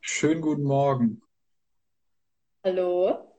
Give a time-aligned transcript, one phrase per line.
[0.00, 1.22] Schönen guten Morgen.
[2.64, 3.36] Hallo,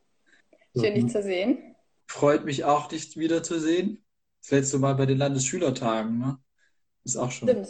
[0.77, 1.75] schön dich zu sehen.
[2.07, 4.03] freut mich auch, dich wiederzusehen.
[4.41, 6.39] Das letzte Mal bei den Landesschülertagen, ne?
[7.03, 7.63] Ist auch schon, Stimmt,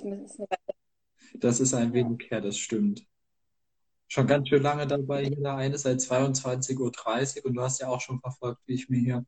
[1.35, 3.05] das ist ein wenig her, das stimmt.
[4.07, 7.79] Schon ganz schön lange dabei, hier der eine seit 22.30 Uhr dreißig und du hast
[7.79, 9.25] ja auch schon verfolgt, wie ich mir hier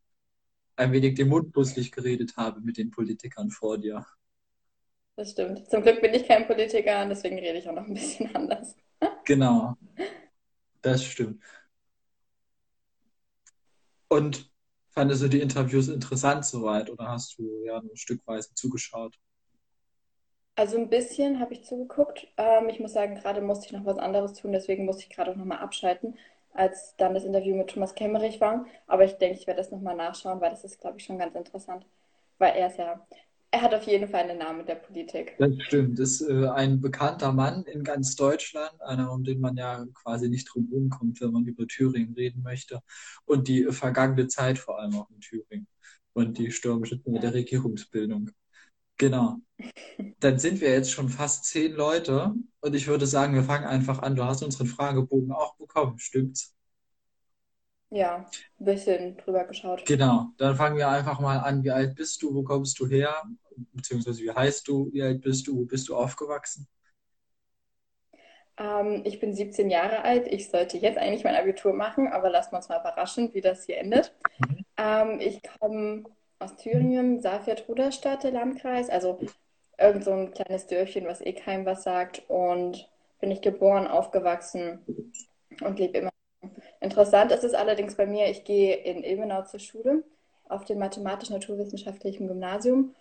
[0.76, 4.04] ein wenig den Mund geredet habe mit den Politikern vor dir.
[5.16, 5.70] Das stimmt.
[5.70, 8.76] Zum Glück bin ich kein Politiker, deswegen rede ich auch noch ein bisschen anders.
[9.24, 9.76] Genau,
[10.82, 11.42] das stimmt.
[14.08, 14.48] Und
[14.90, 19.18] fandest du die Interviews interessant soweit oder hast du ja nur stückweise zugeschaut?
[20.54, 22.26] Also ein bisschen habe ich zugeguckt.
[22.36, 25.30] Ähm, ich muss sagen, gerade musste ich noch was anderes tun, deswegen musste ich gerade
[25.32, 26.16] auch nochmal abschalten,
[26.52, 28.66] als dann das Interview mit Thomas Kemmerich war.
[28.86, 31.34] Aber ich denke, ich werde das nochmal nachschauen, weil das ist, glaube ich, schon ganz
[31.34, 31.86] interessant.
[32.38, 33.06] Weil er ist ja,
[33.52, 35.36] er hat auf jeden Fall einen Namen mit der Politik.
[35.38, 35.98] Das stimmt.
[35.98, 40.48] Ist äh, ein bekannter Mann in ganz Deutschland, einer, um den man ja quasi nicht
[40.52, 42.80] drum rumkommt, wenn man über Thüringen reden möchte.
[43.24, 45.66] Und die vergangene Zeit vor allem auch in Thüringen
[46.14, 47.30] und die stürmische Zeit der Ja.
[47.30, 48.30] Regierungsbildung.
[48.98, 49.38] Genau.
[50.20, 54.00] Dann sind wir jetzt schon fast zehn Leute und ich würde sagen, wir fangen einfach
[54.00, 54.16] an.
[54.16, 56.54] Du hast unseren Fragebogen auch bekommen, stimmt's?
[57.92, 58.24] Ja,
[58.58, 59.84] ein bisschen drüber geschaut.
[59.84, 60.28] Genau.
[60.38, 61.62] Dann fangen wir einfach mal an.
[61.62, 62.34] Wie alt bist du?
[62.34, 63.22] Wo kommst du her?
[63.74, 64.90] Beziehungsweise wie heißt du?
[64.92, 65.58] Wie alt bist du?
[65.58, 66.66] Wo bist du aufgewachsen?
[68.56, 70.26] Ähm, ich bin 17 Jahre alt.
[70.26, 73.64] Ich sollte jetzt eigentlich mein Abitur machen, aber lassen wir uns mal überraschen, wie das
[73.66, 74.14] hier endet.
[74.78, 76.04] Ähm, ich komme
[76.38, 79.20] aus Thüringen, Saalfeld-Ruderstadt, der Landkreis, also
[79.78, 82.22] irgend so ein kleines Dörfchen, was eh keinem was sagt.
[82.28, 82.88] Und
[83.20, 84.80] bin ich geboren, aufgewachsen
[85.60, 86.11] und lebe immer.
[86.80, 90.02] Interessant ist es allerdings bei mir, ich gehe in Ilmenau zur Schule
[90.48, 92.94] auf dem mathematisch-naturwissenschaftlichen Gymnasium.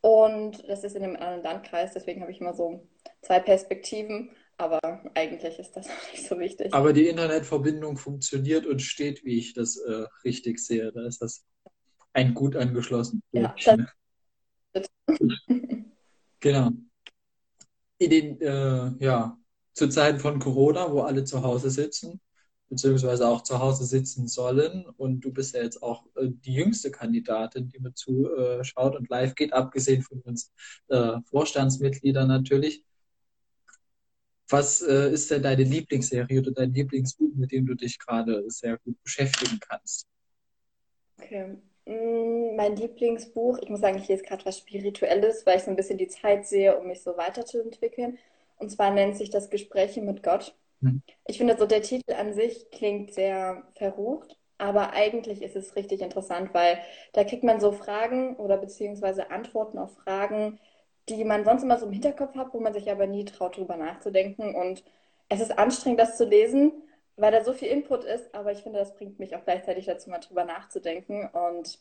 [0.00, 2.86] Und das ist in einem anderen Landkreis, deswegen habe ich immer so
[3.22, 4.30] zwei Perspektiven.
[4.56, 4.78] Aber
[5.14, 6.72] eigentlich ist das auch nicht so wichtig.
[6.72, 10.92] Aber die Internetverbindung funktioniert und steht, wie ich das äh, richtig sehe.
[10.92, 11.44] Da ist das
[12.12, 13.54] ein gut angeschlossenes Ja,
[16.40, 16.70] Genau.
[17.98, 19.38] In den, äh, ja,
[19.72, 22.20] zu Zeiten von Corona, wo alle zu Hause sitzen,
[22.68, 26.90] beziehungsweise auch zu Hause sitzen sollen, und du bist ja jetzt auch äh, die jüngste
[26.90, 30.52] Kandidatin, die mir zuschaut und live geht, abgesehen von uns
[30.88, 32.84] äh, Vorstandsmitgliedern natürlich.
[34.48, 38.78] Was äh, ist denn deine Lieblingsserie oder dein Lieblingsbuch, mit dem du dich gerade sehr
[38.78, 40.06] gut beschäftigen kannst?
[41.18, 41.56] okay.
[41.86, 45.76] Mm, Mein Lieblingsbuch, ich muss sagen, ich lese gerade was Spirituelles, weil ich so ein
[45.76, 48.18] bisschen die Zeit sehe, um mich so weiterzuentwickeln.
[48.56, 50.54] Und zwar nennt sich das Gespräche mit Gott.
[50.84, 51.02] Hm.
[51.26, 56.00] Ich finde, so der Titel an sich klingt sehr verrucht, aber eigentlich ist es richtig
[56.02, 56.78] interessant, weil
[57.12, 60.60] da kriegt man so Fragen oder beziehungsweise Antworten auf Fragen,
[61.08, 63.76] die man sonst immer so im Hinterkopf hat, wo man sich aber nie traut, drüber
[63.76, 64.54] nachzudenken.
[64.54, 64.84] Und
[65.28, 66.72] es ist anstrengend, das zu lesen,
[67.16, 70.10] weil da so viel Input ist, aber ich finde, das bringt mich auch gleichzeitig dazu,
[70.10, 71.78] mal drüber nachzudenken und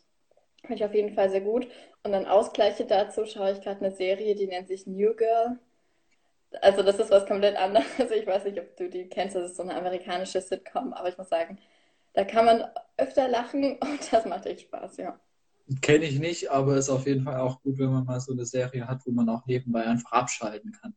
[0.61, 1.67] finde ich auf jeden Fall sehr gut.
[2.03, 5.59] Und dann Ausgleiche dazu schaue ich gerade eine Serie, die nennt sich New Girl.
[6.61, 7.85] Also das ist was komplett anderes.
[8.11, 9.35] Ich weiß nicht, ob du die kennst.
[9.35, 11.57] Das ist so eine amerikanische Sitcom, aber ich muss sagen,
[12.13, 12.63] da kann man
[12.97, 15.19] öfter lachen und das macht echt Spaß, ja.
[15.81, 18.45] Kenne ich nicht, aber ist auf jeden Fall auch gut, wenn man mal so eine
[18.45, 20.93] Serie hat, wo man auch nebenbei einfach abschalten kann.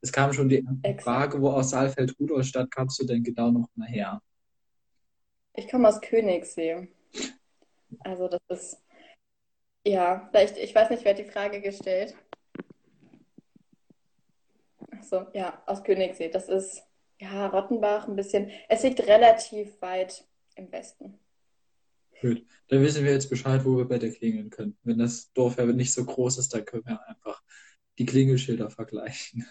[0.00, 1.02] Es kam schon die Exakt.
[1.02, 4.22] Frage, wo aus Saalfeld-Rudolstadt kamst du denn genau noch mal her?
[5.54, 6.88] Ich komme aus Königssee.
[8.00, 8.82] Also das ist,
[9.86, 12.14] ja, vielleicht, ich weiß nicht, wer hat die Frage gestellt.
[15.08, 16.28] So, ja, aus Königssee.
[16.28, 16.82] Das ist,
[17.18, 18.50] ja, Rottenbach ein bisschen.
[18.68, 20.24] Es liegt relativ weit
[20.56, 21.18] im Westen.
[22.20, 24.76] Gut, dann wissen wir jetzt Bescheid, wo wir bei dir klingeln können.
[24.82, 27.42] Wenn das Dorf ja nicht so groß ist, dann können wir einfach
[27.98, 29.46] die Klingelschilder vergleichen.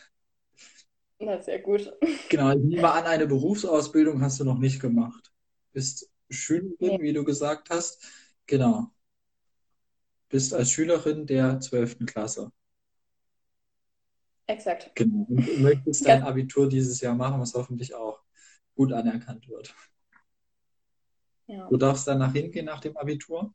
[1.19, 1.93] Na, sehr gut.
[2.29, 5.31] Genau, ich nehme an, eine Berufsausbildung hast du noch nicht gemacht.
[5.71, 8.03] Bist Nee, Schülerin, wie du gesagt hast.
[8.47, 8.91] Genau,
[10.29, 12.51] bist als Schülerin der zwölften Klasse.
[14.47, 14.91] Exakt.
[14.95, 15.25] Genau.
[15.29, 18.21] Und du möchtest dein Abitur dieses Jahr machen, was hoffentlich auch
[18.75, 19.73] gut anerkannt wird.
[21.47, 21.69] ja.
[21.69, 23.53] Du darfst danach hingehen nach dem Abitur.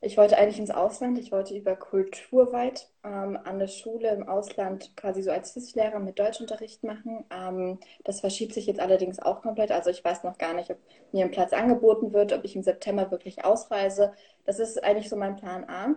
[0.00, 1.18] Ich wollte eigentlich ins Ausland.
[1.18, 6.18] Ich wollte über Kulturweit ähm, an der Schule im Ausland quasi so als Hilfslehrer mit
[6.20, 7.24] Deutschunterricht machen.
[7.30, 9.72] Ähm, das verschiebt sich jetzt allerdings auch komplett.
[9.72, 10.78] Also ich weiß noch gar nicht, ob
[11.12, 14.12] mir ein Platz angeboten wird, ob ich im September wirklich ausreise.
[14.44, 15.96] Das ist eigentlich so mein Plan A.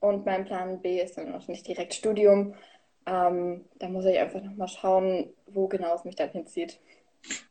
[0.00, 2.54] Und mein Plan B ist dann noch nicht direkt Studium.
[3.06, 6.80] Ähm, da muss ich einfach nochmal schauen, wo genau es mich dann hinzieht.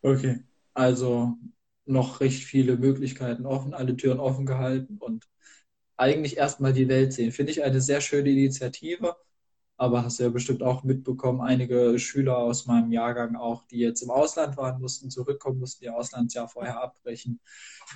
[0.04, 0.40] Okay,
[0.74, 1.34] also
[1.86, 5.28] noch recht viele Möglichkeiten offen, alle Türen offen gehalten und
[5.98, 7.32] eigentlich erstmal die Welt sehen.
[7.32, 9.16] Finde ich eine sehr schöne Initiative.
[9.78, 14.02] aber hast du ja bestimmt auch mitbekommen, einige Schüler aus meinem Jahrgang auch, die jetzt
[14.04, 17.40] im Ausland waren, mussten zurückkommen, mussten ihr Auslandsjahr vorher abbrechen.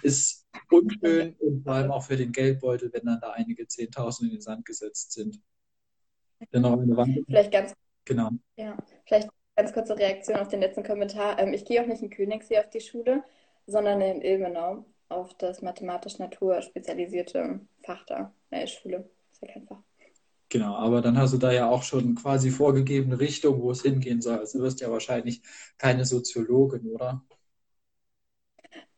[0.02, 4.38] Ist unschön und vor allem auch für den Geldbeutel, wenn dann da einige Zehntausend in
[4.38, 5.40] den Sand gesetzt sind.
[6.54, 7.20] Dennoch eine Wand.
[7.28, 7.74] Vielleicht ganz,
[8.06, 8.32] genau.
[8.56, 11.40] Ja, vielleicht ganz kurze Reaktion auf den letzten Kommentar.
[11.40, 13.24] Ähm, ich gehe auch nicht in Königssee auf die Schule,
[13.68, 18.34] sondern in Ilmenau auf das mathematisch-natur spezialisierte Fach da.
[18.50, 19.10] Nee, Schule.
[19.32, 19.84] Ist ja kein Fach.
[20.50, 24.22] Genau, aber dann hast du da ja auch schon quasi vorgegebene Richtung, wo es hingehen
[24.22, 24.40] soll.
[24.40, 25.42] Also du wirst ja wahrscheinlich
[25.78, 27.24] keine Soziologin, oder?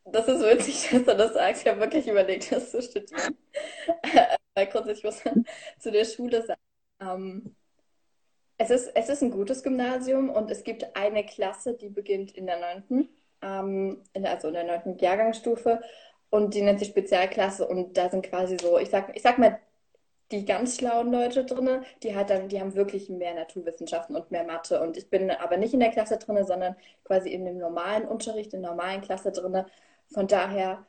[0.05, 1.63] Das ist witzig, dass du das sagst.
[1.63, 3.37] Ich habe wirklich überlegt, das zu studieren.
[4.55, 5.45] Weil grundsätzlich muss man
[5.79, 6.61] zu der Schule sagen.
[6.99, 7.55] Ähm,
[8.57, 12.45] es, ist, es ist ein gutes Gymnasium und es gibt eine Klasse, die beginnt in
[12.45, 13.09] der 9
[13.41, 15.81] ähm, also in der neunten Jahrgangsstufe
[16.29, 19.59] und die nennt sich Spezialklasse und da sind quasi so, ich sag, ich sag mal,
[20.31, 24.43] die ganz schlauen Leute drin, die halt dann, die haben wirklich mehr Naturwissenschaften und mehr
[24.43, 24.81] Mathe.
[24.81, 28.53] Und ich bin aber nicht in der Klasse drin, sondern quasi in dem normalen Unterricht,
[28.53, 29.63] in der normalen Klasse drin.
[30.11, 30.85] Von daher,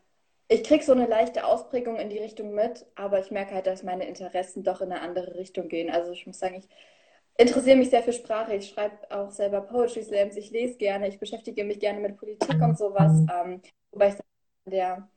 [0.48, 3.82] ich kriege so eine leichte Ausprägung in die Richtung mit, aber ich merke halt, dass
[3.82, 5.90] meine Interessen doch in eine andere Richtung gehen.
[5.90, 6.68] Also ich muss sagen, ich
[7.36, 8.54] interessiere mich sehr für Sprache.
[8.54, 10.36] Ich schreibe auch selber Poetry Slams.
[10.36, 11.08] Ich lese gerne.
[11.08, 13.12] Ich beschäftige mich gerne mit Politik und sowas.
[13.32, 14.14] Ähm, wobei ich
[14.66, 15.08] in der,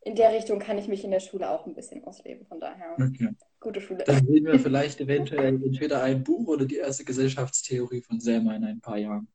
[0.00, 2.46] in der Richtung kann ich mich in der Schule auch ein bisschen ausleben.
[2.46, 3.30] Von daher, okay.
[3.60, 4.04] gute Schule.
[4.04, 8.64] Dann sehen wir vielleicht eventuell entweder ein Buch oder die erste Gesellschaftstheorie von Selma in
[8.64, 9.28] ein paar Jahren.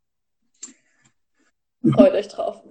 [1.93, 2.61] Freut euch drauf.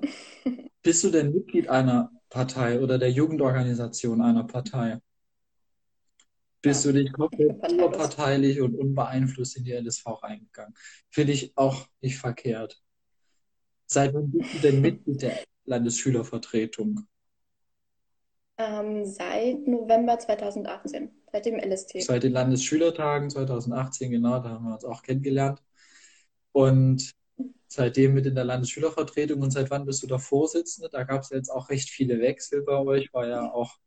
[0.88, 5.02] Bist du denn Mitglied einer Partei oder der Jugendorganisation einer Partei?
[6.62, 10.73] bist du dich komplett überparteilich und unbeeinflusst in die LSV reingegangen.
[11.11, 12.82] Finde ich auch nicht verkehrt.
[13.85, 17.06] Seit wann bist du denn Mitglied der Landesschülervertretung?
[18.56, 22.00] Ähm, seit November 2018, seit dem LST.
[22.00, 25.62] Seit den Landesschülertagen 2018, genau, da haben wir uns auch kennengelernt.
[26.52, 27.14] Und
[27.69, 30.88] seitdem mit in der Landesschülervertretung und seit wann bist du da Vorsitzende?
[30.91, 33.79] Da gab es jetzt auch recht viele Wechsel bei euch, war ja auch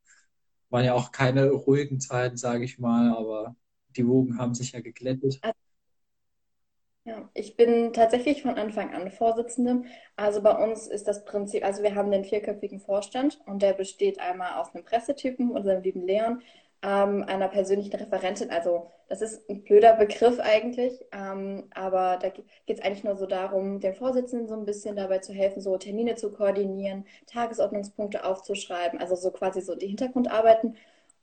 [0.72, 3.56] waren ja auch keine ruhigen Zeiten, sage ich mal, aber
[3.95, 5.39] die Wogen haben sich ja geglättet.
[7.04, 9.83] Ja, ich bin tatsächlich von Anfang an Vorsitzende.
[10.16, 14.19] Also bei uns ist das Prinzip, also wir haben den vierköpfigen Vorstand und der besteht
[14.19, 16.42] einmal aus einem Pressetypen, unserem lieben Leon,
[16.83, 18.50] ähm, einer persönlichen Referentin.
[18.50, 23.25] Also das ist ein blöder Begriff eigentlich, ähm, aber da geht es eigentlich nur so
[23.25, 29.00] darum, dem Vorsitzenden so ein bisschen dabei zu helfen, so Termine zu koordinieren, Tagesordnungspunkte aufzuschreiben,
[29.00, 30.75] also so quasi so die Hintergrundarbeiten.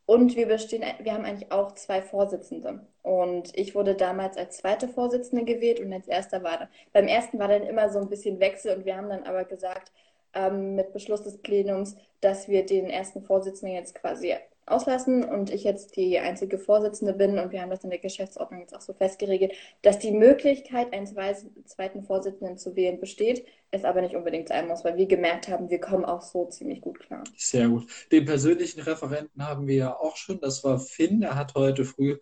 [0.07, 2.81] Und wir bestehen, wir haben eigentlich auch zwei Vorsitzende.
[3.03, 7.49] Und ich wurde damals als zweite Vorsitzende gewählt und als erster war, beim ersten war
[7.49, 9.93] dann immer so ein bisschen Wechsel und wir haben dann aber gesagt,
[10.35, 14.35] ähm, mit Beschluss des Plenums, dass wir den ersten Vorsitzenden jetzt quasi
[14.71, 18.61] auslassen und ich jetzt die einzige Vorsitzende bin und wir haben das in der Geschäftsordnung
[18.61, 24.01] jetzt auch so festgeregelt, dass die Möglichkeit, einen zweiten Vorsitzenden zu wählen, besteht, es aber
[24.01, 27.25] nicht unbedingt sein muss, weil wir gemerkt haben, wir kommen auch so ziemlich gut klar.
[27.37, 27.87] Sehr gut.
[28.11, 30.41] Den persönlichen Referenten haben wir ja auch schon.
[30.41, 32.17] Das war Finn, der hat heute früh,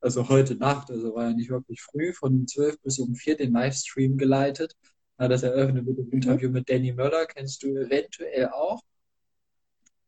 [0.00, 3.52] also heute Nacht, also war ja nicht wirklich früh, von 12 bis um 4 den
[3.52, 4.76] Livestream geleitet.
[5.16, 8.80] Das eröffnet mit dem Interview mit Danny Möller, kennst du eventuell auch.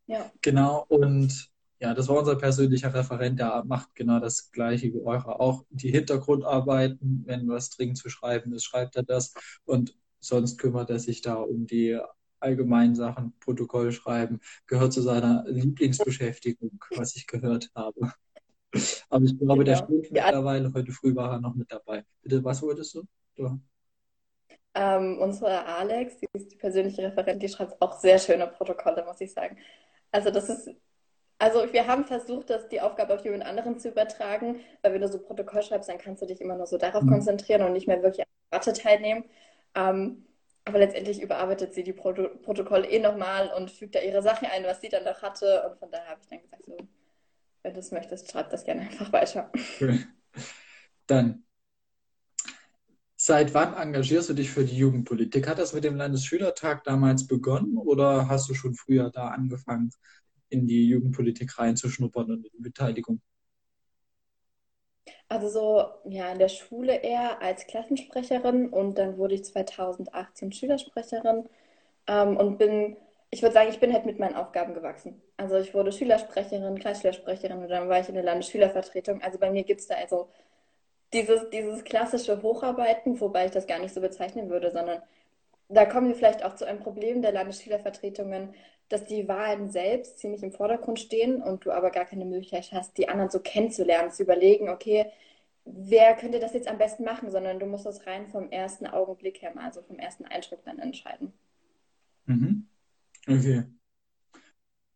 [0.06, 0.30] Ja.
[0.40, 1.48] Genau, und
[1.78, 5.64] ja, das war unser persönlicher Referent, der macht genau das Gleiche wie eure auch.
[5.70, 9.34] Die Hintergrundarbeiten, wenn was dringend zu schreiben ist, schreibt er das.
[9.64, 11.98] Und sonst kümmert er sich da um die
[12.40, 18.12] allgemeinen Sachen, Protokoll schreiben, gehört zu seiner Lieblingsbeschäftigung, was ich gehört habe.
[19.08, 19.86] Aber ich glaube, der genau.
[19.86, 22.04] spielt mittlerweile, heute früh war er noch mit dabei.
[22.22, 23.04] Bitte, was wolltest du?
[23.36, 23.60] du?
[24.74, 29.20] Ähm, unsere Alex, die ist die persönliche Referentin, die schreibt auch sehr schöne Protokolle, muss
[29.20, 29.56] ich sagen.
[30.10, 30.70] Also das ist
[31.38, 35.08] also wir haben versucht, das, die Aufgabe auf jemand anderen zu übertragen, weil wenn du
[35.08, 37.10] so Protokoll schreibst, dann kannst du dich immer nur so darauf mhm.
[37.10, 39.24] konzentrieren und nicht mehr wirklich an der Debatte teilnehmen.
[39.74, 40.24] Ähm,
[40.64, 44.64] aber letztendlich überarbeitet sie die Proto Protokolle eh nochmal und fügt da ihre Sachen ein,
[44.64, 45.62] was sie dann noch hatte.
[45.68, 46.76] Und von daher habe ich dann gesagt, so,
[47.62, 49.52] wenn du es möchtest, schreib das gerne einfach weiter.
[51.06, 51.44] Dann,
[53.14, 55.46] seit wann engagierst du dich für die Jugendpolitik?
[55.46, 59.92] Hat das mit dem Landesschülertag damals begonnen oder hast du schon früher da angefangen,
[60.48, 63.20] in die Jugendpolitik reinzuschnuppern und in die Beteiligung?
[65.28, 71.48] Also so, ja, in der Schule eher als Klassensprecherin und dann wurde ich 2018 Schülersprecherin
[72.06, 72.96] ähm, und bin,
[73.30, 75.20] ich würde sagen, ich bin halt mit meinen Aufgaben gewachsen.
[75.36, 79.20] Also ich wurde Schülersprecherin, Kreisschülersprecherin und dann war ich in der Landesschülervertretung.
[79.22, 80.28] Also bei mir gibt es da also
[81.12, 85.02] dieses, dieses klassische Hocharbeiten, wobei ich das gar nicht so bezeichnen würde, sondern
[85.68, 88.54] da kommen wir vielleicht auch zu einem Problem der Landesschülervertretungen,
[88.88, 92.96] dass die Wahlen selbst ziemlich im Vordergrund stehen und du aber gar keine Möglichkeit hast,
[92.98, 95.06] die anderen so kennenzulernen, zu überlegen, okay,
[95.64, 99.42] wer könnte das jetzt am besten machen, sondern du musst das rein vom ersten Augenblick
[99.42, 101.32] her, also vom ersten Eindruck dann entscheiden.
[102.26, 102.68] Mhm.
[103.26, 103.64] Okay.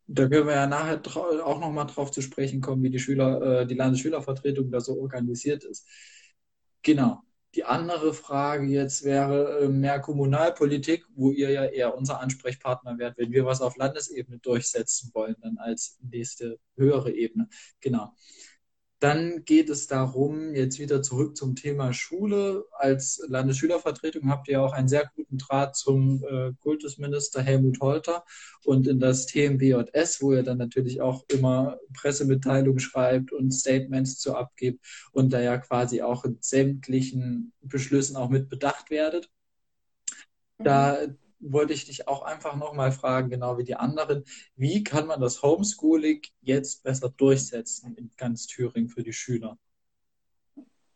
[0.07, 1.01] Da können wir ja nachher
[1.45, 5.65] auch nochmal drauf zu sprechen kommen, wie die Schüler, äh, die Landesschülervertretung da so organisiert
[5.65, 5.89] ist.
[6.83, 7.23] Genau.
[7.54, 13.19] Die andere Frage jetzt wäre äh, mehr Kommunalpolitik, wo ihr ja eher unser Ansprechpartner wärt,
[13.19, 17.49] wenn wir was auf Landesebene durchsetzen wollen, dann als nächste höhere Ebene.
[17.80, 18.14] Genau.
[19.00, 22.66] Dann geht es darum, jetzt wieder zurück zum Thema Schule.
[22.73, 28.25] Als Landesschülervertretung habt ihr auch einen sehr guten Draht zum äh, Kultusminister Helmut Holter
[28.62, 34.37] und in das TMBJS, wo ihr dann natürlich auch immer Pressemitteilungen schreibt und Statements zu
[34.37, 39.30] abgibt und da ja quasi auch in sämtlichen Beschlüssen auch mit bedacht werdet.
[40.59, 44.25] Da mhm wollte ich dich auch einfach nochmal fragen, genau wie die anderen,
[44.57, 49.59] wie kann man das Homeschooling jetzt besser durchsetzen in ganz Thüringen für die Schüler?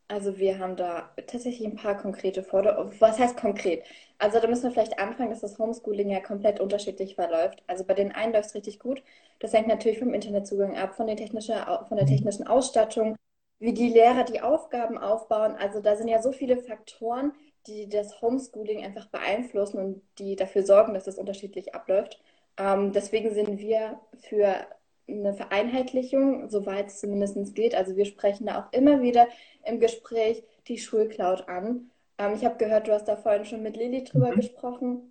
[0.07, 2.95] Also wir haben da tatsächlich ein paar konkrete Forderungen.
[3.01, 3.85] Was heißt konkret?
[4.19, 7.63] Also da müssen wir vielleicht anfangen, dass das Homeschooling ja komplett unterschiedlich verläuft.
[7.67, 9.03] Also bei den einen läuft es richtig gut.
[9.41, 11.57] Das hängt natürlich vom Internetzugang ab, von, technischen,
[11.89, 12.11] von der mhm.
[12.11, 13.17] technischen Ausstattung,
[13.59, 15.57] wie die Lehrer die Aufgaben aufbauen.
[15.59, 17.33] Also da sind ja so viele Faktoren,
[17.66, 22.21] die das Homeschooling einfach beeinflussen und die dafür sorgen, dass es unterschiedlich abläuft.
[22.59, 24.66] Ähm, deswegen sind wir für
[25.09, 27.75] eine Vereinheitlichung, soweit es zumindest geht.
[27.75, 29.28] Also wir sprechen da auch immer wieder
[29.64, 31.90] im Gespräch die Schulcloud an.
[32.18, 34.37] Ähm, ich habe gehört, du hast da vorhin schon mit Lilly drüber mhm.
[34.37, 35.11] gesprochen.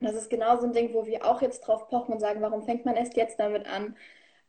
[0.00, 2.62] Das ist genau so ein Ding, wo wir auch jetzt drauf pochen und sagen, warum
[2.62, 3.96] fängt man erst jetzt damit an?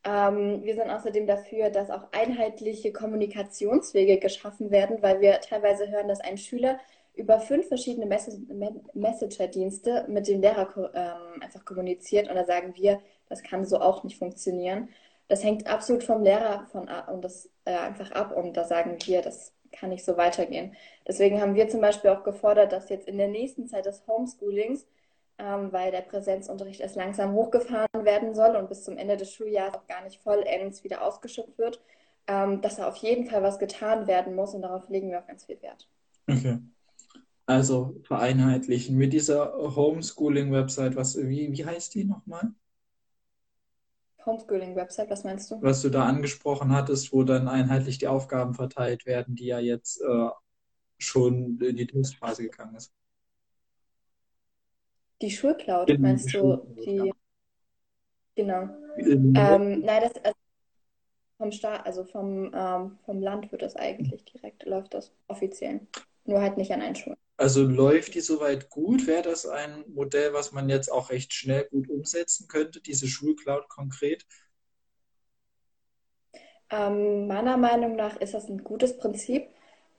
[0.05, 6.07] Ähm, wir sind außerdem dafür, dass auch einheitliche Kommunikationswege geschaffen werden, weil wir teilweise hören,
[6.07, 6.79] dass ein Schüler
[7.19, 13.43] über fünf verschiedene Messenger-Dienste mit dem Lehrer ähm, einfach kommuniziert und da sagen wir, das
[13.43, 14.89] kann so auch nicht funktionieren.
[15.27, 19.21] Das hängt absolut vom Lehrer von, und das, äh, einfach ab und da sagen wir,
[19.21, 20.75] das kann nicht so weitergehen.
[21.07, 24.87] Deswegen haben wir zum Beispiel auch gefordert, dass jetzt in der nächsten Zeit des Homeschoolings,
[25.37, 29.75] ähm, weil der Präsenzunterricht erst langsam hochgefahren werden soll und bis zum Ende des Schuljahres
[29.75, 31.81] auch gar nicht vollends wieder ausgeschöpft wird,
[32.27, 35.27] ähm, dass da auf jeden Fall was getan werden muss und darauf legen wir auch
[35.27, 35.87] ganz viel Wert.
[36.27, 36.59] Okay.
[37.49, 40.95] Also vereinheitlichen mit dieser Homeschooling-Website.
[40.95, 42.53] Was, wie, wie heißt die nochmal?
[44.23, 45.59] Homeschooling-Website, was meinst du?
[45.59, 49.99] Was du da angesprochen hattest, wo dann einheitlich die Aufgaben verteilt werden, die ja jetzt
[49.99, 50.29] äh,
[50.99, 52.93] schon in die Testphase gegangen ist.
[55.19, 56.57] Die Schulcloud, in meinst die du?
[56.85, 57.11] Die...
[58.35, 58.69] Genau.
[58.99, 60.37] Ähm, nein, das also
[61.39, 65.87] vom Staat, also vom, ähm, vom Land wird das eigentlich direkt, läuft das offiziell.
[66.25, 67.17] Nur halt nicht an einen Schulen.
[67.39, 69.07] Also läuft die soweit gut?
[69.07, 73.69] Wäre das ein Modell, was man jetzt auch recht schnell gut umsetzen könnte, diese Schulcloud
[73.69, 74.25] konkret?
[76.69, 79.47] Ähm, meiner Meinung nach ist das ein gutes Prinzip.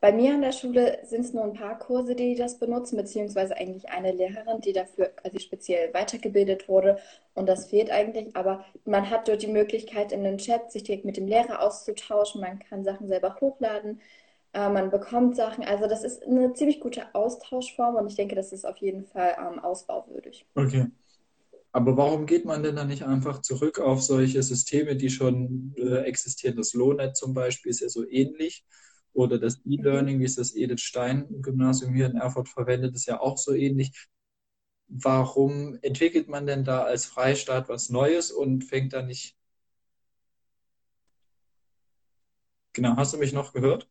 [0.00, 3.56] Bei mir an der Schule sind es nur ein paar Kurse, die das benutzen, beziehungsweise
[3.56, 6.98] eigentlich eine Lehrerin, die dafür quasi speziell weitergebildet wurde.
[7.34, 8.36] Und das fehlt eigentlich.
[8.36, 12.42] Aber man hat dort die Möglichkeit, in den Chat sich direkt mit dem Lehrer auszutauschen.
[12.42, 14.00] Man kann Sachen selber hochladen.
[14.52, 15.64] Äh, man bekommt Sachen.
[15.64, 19.36] Also das ist eine ziemlich gute Austauschform und ich denke, das ist auf jeden Fall
[19.38, 20.46] ähm, ausbauwürdig.
[20.54, 20.86] Okay.
[21.72, 25.98] Aber warum geht man denn dann nicht einfach zurück auf solche Systeme, die schon äh,
[26.02, 26.56] existieren?
[26.56, 28.64] Das Lohnet zum Beispiel ist ja so ähnlich.
[29.12, 33.20] Oder das E-Learning, wie es das Edith Stein Gymnasium hier in Erfurt verwendet, ist ja
[33.20, 34.08] auch so ähnlich.
[34.88, 39.36] Warum entwickelt man denn da als Freistaat was Neues und fängt da nicht.
[42.72, 43.88] Genau, hast du mich noch gehört?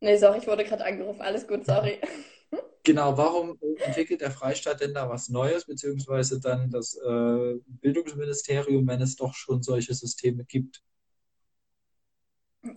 [0.00, 1.22] Nee, sorry, ich wurde gerade angerufen.
[1.22, 2.00] Alles gut, sorry.
[2.84, 9.02] Genau, warum entwickelt der Freistaat denn da was Neues, beziehungsweise dann das äh, Bildungsministerium, wenn
[9.02, 10.84] es doch schon solche Systeme gibt?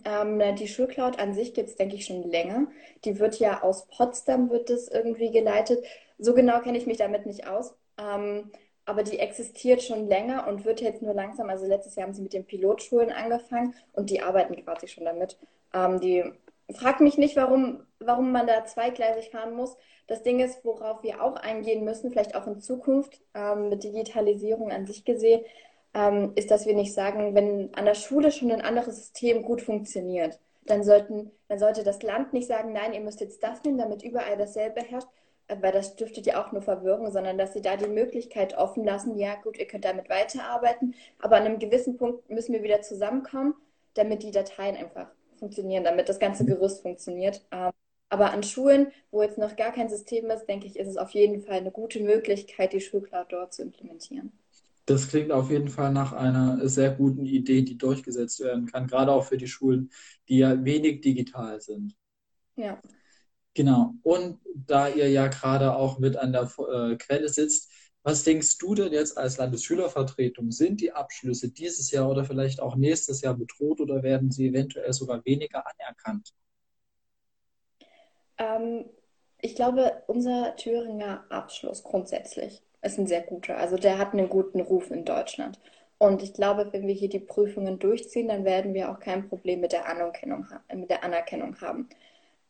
[0.04, 2.66] Ähm, die Schulcloud an sich gibt es, denke ich, schon länger.
[3.04, 5.84] Die wird ja aus Potsdam, wird das irgendwie geleitet.
[6.18, 7.74] So genau kenne ich mich damit nicht aus.
[7.98, 8.50] Ähm,
[8.84, 12.22] aber die existiert schon länger und wird jetzt nur langsam, also letztes Jahr haben sie
[12.22, 15.38] mit den Pilotschulen angefangen und die arbeiten quasi schon damit.
[15.72, 16.24] Ähm, die
[16.74, 19.76] frag mich nicht, warum, warum man da zweigleisig fahren muss.
[20.06, 24.72] Das Ding ist, worauf wir auch eingehen müssen, vielleicht auch in Zukunft ähm, mit Digitalisierung
[24.72, 25.42] an sich gesehen,
[25.94, 29.62] ähm, ist, dass wir nicht sagen, wenn an der Schule schon ein anderes System gut
[29.62, 33.78] funktioniert, dann, sollten, dann sollte das Land nicht sagen, nein, ihr müsst jetzt das nehmen,
[33.78, 35.08] damit überall dasselbe herrscht,
[35.48, 38.84] äh, weil das dürfte ja auch nur Verwirrung, sondern dass sie da die Möglichkeit offen
[38.84, 42.82] lassen, ja gut, ihr könnt damit weiterarbeiten, aber an einem gewissen Punkt müssen wir wieder
[42.82, 43.54] zusammenkommen,
[43.94, 45.08] damit die Dateien einfach
[45.40, 47.44] funktionieren, damit das ganze Gerüst funktioniert.
[47.50, 47.72] Ähm,
[48.08, 51.10] aber an Schulen, wo jetzt noch gar kein System ist, denke ich, ist es auf
[51.10, 54.32] jeden Fall eine gute Möglichkeit, die Schulcloud dort zu implementieren.
[54.86, 59.12] Das klingt auf jeden Fall nach einer sehr guten Idee, die durchgesetzt werden kann, gerade
[59.12, 59.90] auch für die Schulen,
[60.28, 61.94] die ja wenig digital sind.
[62.56, 62.80] Ja.
[63.54, 63.94] Genau.
[64.02, 67.70] Und da ihr ja gerade auch mit an der äh, Quelle sitzt,
[68.02, 70.50] was denkst du denn jetzt als Landesschülervertretung?
[70.50, 74.92] Sind die Abschlüsse dieses Jahr oder vielleicht auch nächstes Jahr bedroht oder werden sie eventuell
[74.92, 76.32] sogar weniger anerkannt?
[78.38, 78.86] Ähm,
[79.40, 83.58] ich glaube, unser Thüringer Abschluss grundsätzlich ist ein sehr guter.
[83.58, 85.60] Also der hat einen guten Ruf in Deutschland.
[85.98, 89.60] Und ich glaube, wenn wir hier die Prüfungen durchziehen, dann werden wir auch kein Problem
[89.60, 91.90] mit der Anerkennung, mit der Anerkennung haben.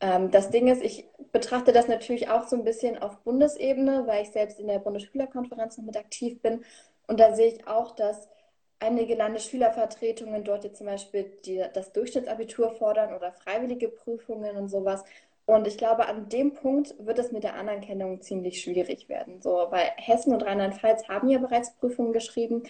[0.00, 4.22] Ähm, das Ding ist, ich betrachte das natürlich auch so ein bisschen auf Bundesebene, weil
[4.22, 6.64] ich selbst in der Bundesschülerkonferenz noch mit aktiv bin.
[7.06, 8.28] Und da sehe ich auch, dass
[8.80, 15.04] einige Landesschülervertretungen dort jetzt zum Beispiel die, das Durchschnittsabitur fordern oder freiwillige Prüfungen und sowas.
[15.46, 19.40] Und ich glaube, an dem Punkt wird es mit der Anerkennung ziemlich schwierig werden.
[19.42, 22.62] So, weil Hessen und Rheinland-Pfalz haben ja bereits Prüfungen geschrieben.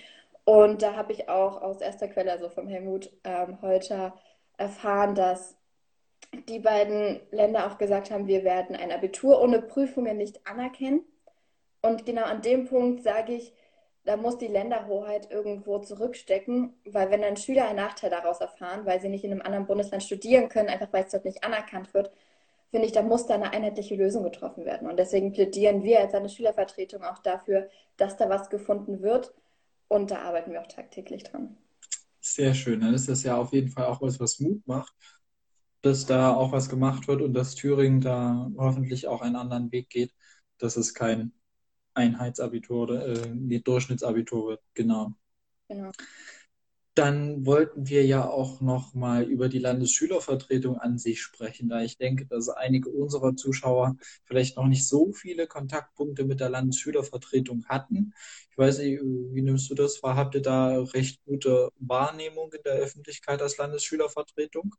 [0.45, 4.15] Und da habe ich auch aus erster Quelle, also vom Helmut ähm, Holter,
[4.57, 5.57] erfahren, dass
[6.49, 11.03] die beiden Länder auch gesagt haben, wir werden ein Abitur ohne Prüfungen nicht anerkennen.
[11.83, 13.53] Und genau an dem Punkt sage ich,
[14.05, 19.00] da muss die Länderhoheit irgendwo zurückstecken, weil wenn dann Schüler einen Nachteil daraus erfahren, weil
[19.00, 22.11] sie nicht in einem anderen Bundesland studieren können, einfach weil es dort nicht anerkannt wird,
[22.71, 24.89] finde ich, da muss da eine einheitliche Lösung getroffen werden.
[24.89, 29.35] Und deswegen plädieren wir als eine Schülervertretung auch dafür, dass da was gefunden wird.
[29.89, 31.57] Und da arbeiten wir auch tagtäglich dran.
[32.21, 32.81] Sehr schön.
[32.81, 34.95] Dann ist das ja auf jeden Fall auch was, was Mut macht,
[35.83, 39.89] dass da auch was gemacht wird und dass Thüringen da hoffentlich auch einen anderen Weg
[39.91, 40.15] geht,
[40.59, 41.33] dass es kein
[41.95, 44.63] Einheitsabitur oder äh, Durchschnittsabitur wird.
[44.75, 45.15] Genau.
[45.69, 45.91] Genau.
[46.95, 51.97] Dann wollten wir ja auch noch mal über die Landesschülervertretung an sich sprechen, da ich
[51.97, 58.13] denke, dass einige unserer Zuschauer vielleicht noch nicht so viele Kontaktpunkte mit der Landesschülervertretung hatten.
[58.51, 60.17] Ich weiß nicht, wie nimmst du das wahr?
[60.17, 64.75] Habt ihr da recht gute Wahrnehmung in der Öffentlichkeit als Landesschülervertretung?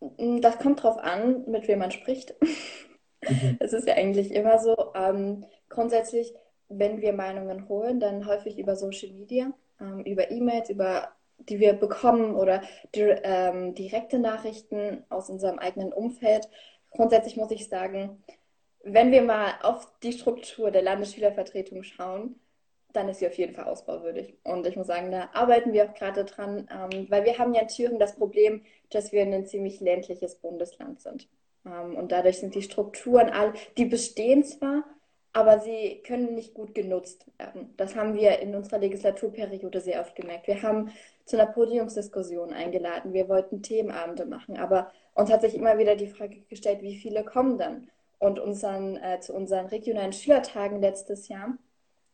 [0.00, 2.34] Das kommt drauf an, mit wem man spricht.
[2.40, 2.48] Mhm.
[3.60, 4.92] Es ist ja eigentlich immer so.
[4.94, 6.32] Ähm, grundsätzlich,
[6.68, 11.74] wenn wir Meinungen holen, dann häufig über Social Media, ähm, über E-Mails, über die wir
[11.74, 12.62] bekommen oder
[12.94, 16.48] die, ähm, direkte Nachrichten aus unserem eigenen Umfeld.
[16.90, 18.22] Grundsätzlich muss ich sagen,
[18.82, 22.40] wenn wir mal auf die Struktur der Landesschülervertretung schauen,
[22.92, 24.34] dann ist sie auf jeden Fall ausbauwürdig.
[24.44, 27.62] Und ich muss sagen, da arbeiten wir auch gerade dran, ähm, weil wir haben ja
[27.62, 31.28] in Thüringen das Problem, dass wir ein ziemlich ländliches Bundesland sind.
[31.66, 34.84] Ähm, und dadurch sind die Strukturen all, die bestehen zwar,
[35.32, 37.72] aber sie können nicht gut genutzt werden.
[37.76, 40.48] Das haben wir in unserer Legislaturperiode sehr oft gemerkt.
[40.48, 40.90] Wir haben
[41.24, 43.12] zu einer Podiumsdiskussion eingeladen.
[43.12, 47.24] Wir wollten Themenabende machen, aber uns hat sich immer wieder die Frage gestellt, wie viele
[47.24, 47.88] kommen dann?
[48.18, 51.56] Und unseren, äh, zu unseren regionalen Schülertagen letztes Jahr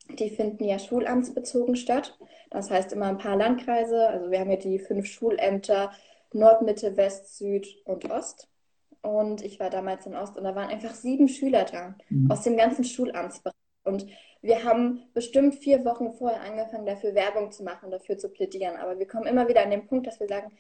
[0.08, 2.18] die finden ja schulamtsbezogen statt.
[2.50, 4.08] Das heißt immer ein paar Landkreise.
[4.08, 5.92] Also wir haben ja die fünf Schulämter
[6.32, 8.48] Nord, Mitte, West, Süd und Ost.
[9.02, 12.30] Und ich war damals in Ost und da waren einfach sieben Schüler da mhm.
[12.30, 13.54] aus dem ganzen Schulamtsbereich.
[13.84, 14.06] Und
[14.42, 18.76] wir haben bestimmt vier Wochen vorher angefangen, dafür Werbung zu machen, dafür zu plädieren.
[18.76, 20.52] Aber wir kommen immer wieder an den Punkt, dass wir sagen,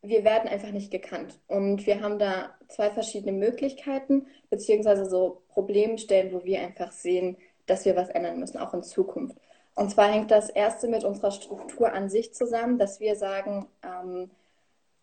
[0.00, 1.38] wir werden einfach nicht gekannt.
[1.46, 7.36] Und wir haben da zwei verschiedene Möglichkeiten, beziehungsweise so Problemstellen, wo wir einfach sehen,
[7.72, 9.38] dass wir was ändern müssen, auch in Zukunft.
[9.74, 14.30] Und zwar hängt das erste mit unserer Struktur an sich zusammen, dass wir sagen, ähm,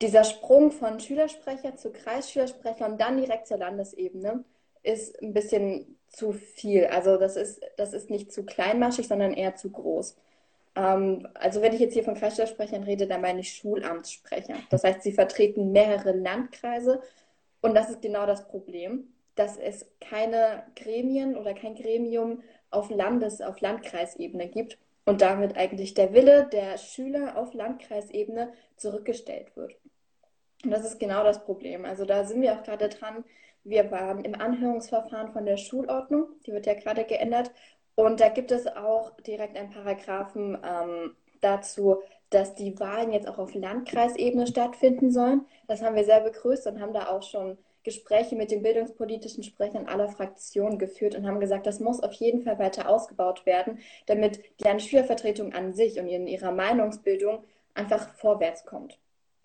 [0.01, 4.43] dieser Sprung von Schülersprecher zu Kreisschülersprecher und dann direkt zur Landesebene
[4.83, 6.85] ist ein bisschen zu viel.
[6.85, 10.15] Also das ist, das ist nicht zu kleinmaschig, sondern eher zu groß.
[10.75, 14.57] Ähm, also wenn ich jetzt hier von Kreisschülersprechern rede, dann meine ich Schulamtssprecher.
[14.69, 17.01] Das heißt, sie vertreten mehrere Landkreise
[17.61, 23.41] und das ist genau das Problem dass es keine Gremien oder kein Gremium auf Landes-,
[23.41, 29.75] auf Landkreisebene gibt und damit eigentlich der Wille der Schüler auf Landkreisebene zurückgestellt wird.
[30.63, 31.85] Und das ist genau das Problem.
[31.85, 33.23] Also da sind wir auch gerade dran.
[33.63, 37.51] Wir waren im Anhörungsverfahren von der Schulordnung, die wird ja gerade geändert.
[37.95, 43.37] Und da gibt es auch direkt einen Paragraphen ähm, dazu, dass die Wahlen jetzt auch
[43.37, 45.45] auf Landkreisebene stattfinden sollen.
[45.67, 47.57] Das haben wir sehr begrüßt und haben da auch schon
[47.89, 52.43] Gespräche mit den bildungspolitischen Sprechern aller Fraktionen geführt und haben gesagt, das muss auf jeden
[52.43, 58.63] Fall weiter ausgebaut werden, damit die Landesschülervertretung an sich und in ihrer Meinungsbildung einfach vorwärts
[58.65, 58.99] kommt.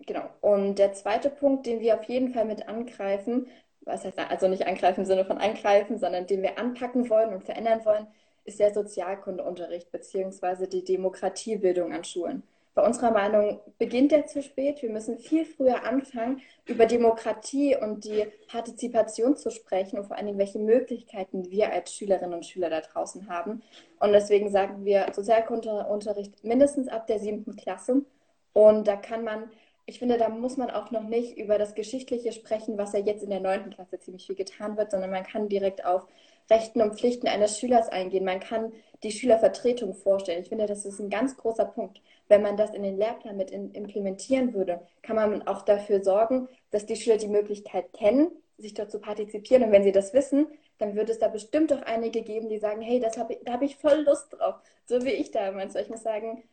[0.05, 0.29] Genau.
[0.41, 3.47] Und der zweite Punkt, den wir auf jeden Fall mit angreifen,
[3.81, 7.43] was heißt also nicht angreifen im Sinne von angreifen, sondern den wir anpacken wollen und
[7.43, 8.05] verändern wollen,
[8.43, 10.67] ist der Sozialkundeunterricht bzw.
[10.67, 12.43] die Demokratiebildung an Schulen.
[12.75, 14.81] Bei unserer Meinung beginnt der zu spät.
[14.81, 20.25] Wir müssen viel früher anfangen, über Demokratie und die Partizipation zu sprechen und vor allen
[20.27, 23.63] Dingen, welche Möglichkeiten wir als Schülerinnen und Schüler da draußen haben.
[23.99, 28.03] Und deswegen sagen wir Sozialkundeunterricht mindestens ab der siebten Klasse.
[28.51, 29.49] Und da kann man,
[29.85, 33.23] ich finde, da muss man auch noch nicht über das Geschichtliche sprechen, was ja jetzt
[33.23, 36.07] in der neunten Klasse ziemlich viel getan wird, sondern man kann direkt auf
[36.49, 38.25] Rechten und Pflichten eines Schülers eingehen.
[38.25, 40.41] Man kann die Schülervertretung vorstellen.
[40.41, 42.01] Ich finde, das ist ein ganz großer Punkt.
[42.27, 46.85] Wenn man das in den Lehrplan mit implementieren würde, kann man auch dafür sorgen, dass
[46.85, 49.63] die Schüler die Möglichkeit kennen, sich dort zu partizipieren.
[49.63, 52.81] Und wenn sie das wissen, dann wird es da bestimmt auch einige geben, die sagen,
[52.81, 54.55] hey, das hab ich, da habe ich voll Lust drauf.
[54.85, 55.75] So wie ich damals.
[55.75, 56.43] Ich muss sagen,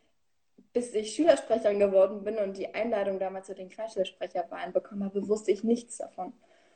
[0.73, 5.51] bis ich Schülersprecherin geworden bin und die Einladung damals zu den Kreisschülersprecherwahlen bekommen habe, wusste
[5.51, 6.33] ich nichts davon.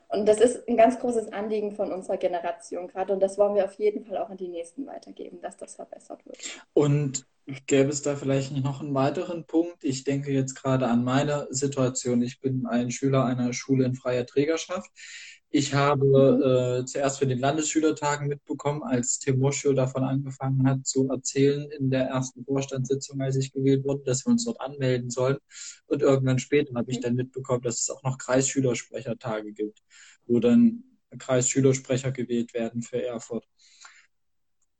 [0.09, 3.13] Und das ist ein ganz großes Anliegen von unserer Generation gerade.
[3.13, 6.25] Und das wollen wir auf jeden Fall auch an die Nächsten weitergeben, dass das verbessert
[6.25, 6.37] wird.
[6.73, 7.25] Und
[7.65, 9.83] gäbe es da vielleicht noch einen weiteren Punkt?
[9.83, 12.21] Ich denke jetzt gerade an meine Situation.
[12.21, 14.89] Ich bin ein Schüler einer Schule in freier Trägerschaft.
[15.57, 16.81] Ich habe mhm.
[16.81, 21.89] äh, zuerst für den Landesschülertagen mitbekommen, als Tim Moschio davon angefangen hat zu erzählen in
[21.89, 25.39] der ersten Vorstandssitzung, als ich gewählt wurde, dass wir uns dort anmelden sollen.
[25.87, 29.81] Und irgendwann später habe ich dann mitbekommen, dass es auch noch Kreisschülersprechertage gibt,
[30.27, 30.83] wo dann
[31.17, 33.47] Kreisschülersprecher gewählt werden für Erfurt.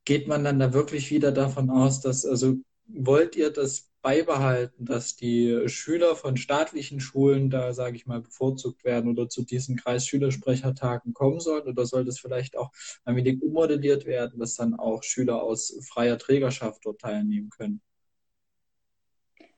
[0.06, 2.54] Geht man dann da wirklich wieder davon aus, dass, also
[2.86, 8.86] wollt ihr das beibehalten, dass die Schüler von staatlichen Schulen da, sage ich mal, bevorzugt
[8.86, 11.68] werden oder zu diesen Kreisschülersprechertagen kommen sollen?
[11.68, 12.72] Oder soll das vielleicht auch
[13.04, 17.82] ein wenig ummodelliert werden, dass dann auch Schüler aus freier Trägerschaft dort teilnehmen können?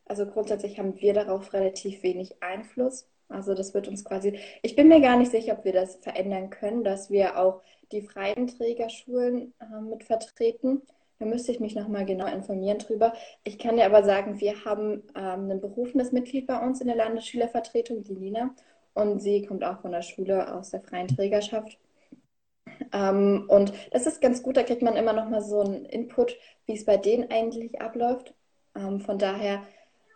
[0.05, 3.07] Also grundsätzlich haben wir darauf relativ wenig Einfluss.
[3.27, 6.49] Also das wird uns quasi, ich bin mir gar nicht sicher, ob wir das verändern
[6.49, 10.81] können, dass wir auch die freien Trägerschulen äh, mit vertreten.
[11.19, 13.13] Da müsste ich mich nochmal genau informieren drüber.
[13.43, 16.95] Ich kann dir aber sagen, wir haben ähm, ein berufenes Mitglied bei uns in der
[16.95, 18.55] Landesschülervertretung, die Nina.
[18.93, 21.77] Und sie kommt auch von der Schule aus der freien Trägerschaft.
[22.93, 26.73] Ähm, und das ist ganz gut, da kriegt man immer nochmal so einen Input, wie
[26.73, 28.33] es bei denen eigentlich abläuft.
[28.75, 29.63] Ähm, von daher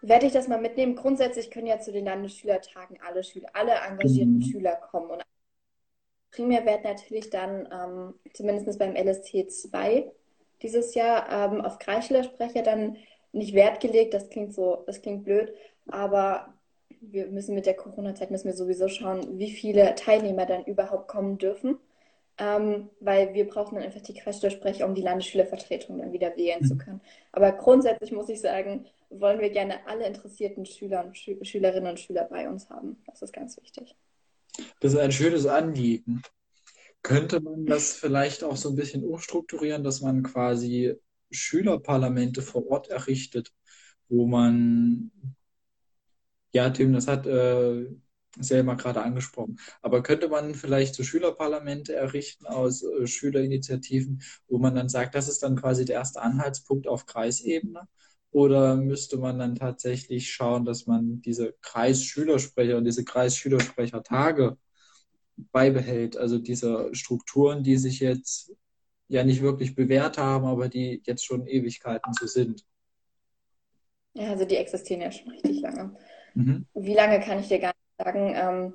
[0.01, 0.95] werde ich das mal mitnehmen.
[0.95, 4.41] Grundsätzlich können ja zu den Landesschülertagen alle Schüler, alle engagierten mhm.
[4.41, 5.11] Schüler kommen.
[5.11, 5.23] Und
[6.31, 10.11] primär wird natürlich dann ähm, zumindest beim LST 2
[10.63, 12.97] dieses Jahr ähm, auf Kreisschülersprecher dann
[13.31, 14.13] nicht Wert gelegt.
[14.13, 15.53] Das klingt so, das klingt blöd,
[15.87, 16.53] aber
[17.01, 21.37] wir müssen mit der Corona-Zeit müssen wir sowieso schauen, wie viele Teilnehmer dann überhaupt kommen
[21.37, 21.77] dürfen.
[22.39, 26.65] Ähm, weil wir brauchen dann einfach die Kreisschülersprecher, um die Landesschülervertretung dann wieder wählen mhm.
[26.65, 27.01] zu können.
[27.31, 31.99] Aber grundsätzlich muss ich sagen, wollen wir gerne alle interessierten Schüler und Schü Schülerinnen und
[31.99, 33.03] Schüler bei uns haben.
[33.05, 33.95] Das ist ganz wichtig.
[34.79, 36.23] Das ist ein schönes Anliegen.
[37.03, 40.95] Könnte man das vielleicht auch so ein bisschen umstrukturieren, dass man quasi
[41.31, 43.53] Schülerparlamente vor Ort errichtet,
[44.09, 45.11] wo man,
[46.53, 47.85] ja, Tim, das hat äh,
[48.39, 54.75] Selma gerade angesprochen, aber könnte man vielleicht so Schülerparlamente errichten aus äh, Schülerinitiativen, wo man
[54.75, 57.87] dann sagt, das ist dann quasi der erste Anhaltspunkt auf Kreisebene?
[58.31, 64.57] Oder müsste man dann tatsächlich schauen, dass man diese Kreisschülersprecher und diese Kreisschülersprechertage
[65.51, 66.17] beibehält.
[66.17, 68.53] Also diese Strukturen, die sich jetzt
[69.07, 72.65] ja nicht wirklich bewährt haben, aber die jetzt schon Ewigkeiten so sind.
[74.13, 75.95] Ja, also die existieren ja schon richtig lange.
[76.35, 76.65] Mhm.
[76.73, 78.33] Wie lange kann ich dir gar nicht sagen.
[78.35, 78.73] Ähm,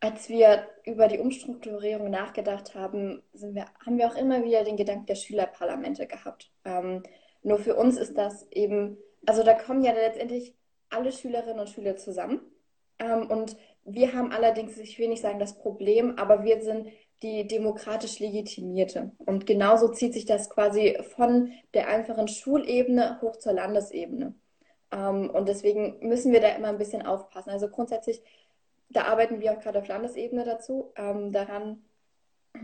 [0.00, 5.06] als wir über die Umstrukturierung nachgedacht haben, wir, haben wir auch immer wieder den Gedanken
[5.06, 6.50] der Schülerparlamente gehabt.
[6.64, 7.02] Ähm,
[7.42, 10.54] nur für uns ist das eben, also da kommen ja letztendlich
[10.88, 12.40] alle Schülerinnen und Schüler zusammen.
[12.98, 16.88] Ähm, und wir haben allerdings, ich will nicht sagen das Problem, aber wir sind
[17.22, 19.12] die demokratisch Legitimierte.
[19.18, 24.34] Und genauso zieht sich das quasi von der einfachen Schulebene hoch zur Landesebene.
[24.90, 27.50] Ähm, und deswegen müssen wir da immer ein bisschen aufpassen.
[27.50, 28.22] Also grundsätzlich,
[28.88, 31.84] da arbeiten wir auch gerade auf Landesebene dazu, ähm, daran,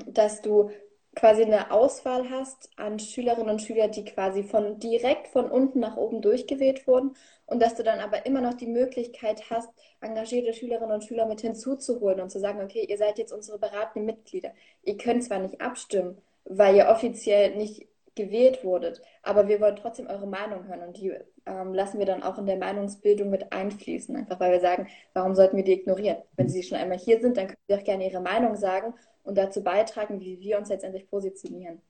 [0.06, 0.70] dass du
[1.16, 5.96] quasi eine Auswahl hast an Schülerinnen und Schülern, die quasi von direkt von unten nach
[5.96, 10.92] oben durchgewählt wurden und dass du dann aber immer noch die Möglichkeit hast, engagierte Schülerinnen
[10.92, 14.52] und Schüler mit hinzuzuholen und zu sagen, okay, ihr seid jetzt unsere beratenden Mitglieder.
[14.82, 20.06] Ihr könnt zwar nicht abstimmen, weil ihr offiziell nicht gewählt wurdet, aber wir wollen trotzdem
[20.08, 21.12] eure Meinung hören und die
[21.46, 25.34] ähm, lassen wir dann auch in der Meinungsbildung mit einfließen, einfach weil wir sagen, warum
[25.34, 26.18] sollten wir die ignorieren?
[26.36, 29.38] Wenn sie schon einmal hier sind, dann können sie auch gerne ihre Meinung sagen und
[29.38, 31.80] dazu beitragen, wie wir uns letztendlich positionieren.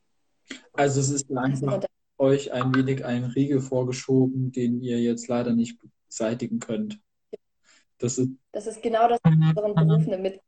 [0.72, 1.80] Also es ist also,
[2.18, 7.00] euch ein wenig ein Riegel vorgeschoben, den ihr jetzt leider nicht beseitigen könnt.
[7.98, 10.40] Das ist, das ist genau das, was unseren Berufen mit.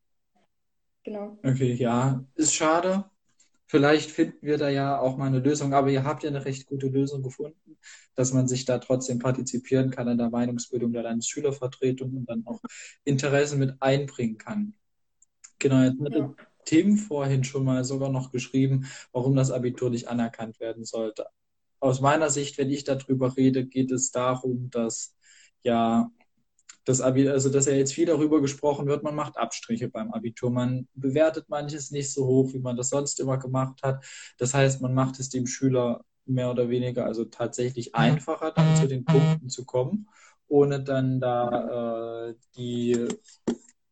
[1.02, 1.38] Genau.
[1.42, 3.04] Okay, ja, ist schade.
[3.68, 6.66] Vielleicht finden wir da ja auch mal eine Lösung, aber ihr habt ja eine recht
[6.66, 7.78] gute Lösung gefunden,
[8.14, 12.60] dass man sich da trotzdem partizipieren kann an der Meinungsbildung der Landesschülervertretung und dann auch
[13.04, 14.74] Interessen mit einbringen kann.
[15.58, 16.34] Genau, jetzt hatte Ja.
[16.64, 21.26] Tim vorhin schon mal sogar noch geschrieben, warum das Abitur nicht anerkannt werden sollte.
[21.80, 25.16] Aus meiner Sicht, wenn ich darüber rede, geht es darum, dass
[25.62, 26.10] ja
[26.88, 30.50] das Abi, also dass ja jetzt viel darüber gesprochen wird, man macht Abstriche beim Abitur.
[30.50, 34.02] Man bewertet manches nicht so hoch, wie man das sonst immer gemacht hat.
[34.38, 38.88] Das heißt, man macht es dem Schüler mehr oder weniger also tatsächlich einfacher, dann zu
[38.88, 40.08] den Punkten zu kommen,
[40.46, 43.06] ohne dann da äh, die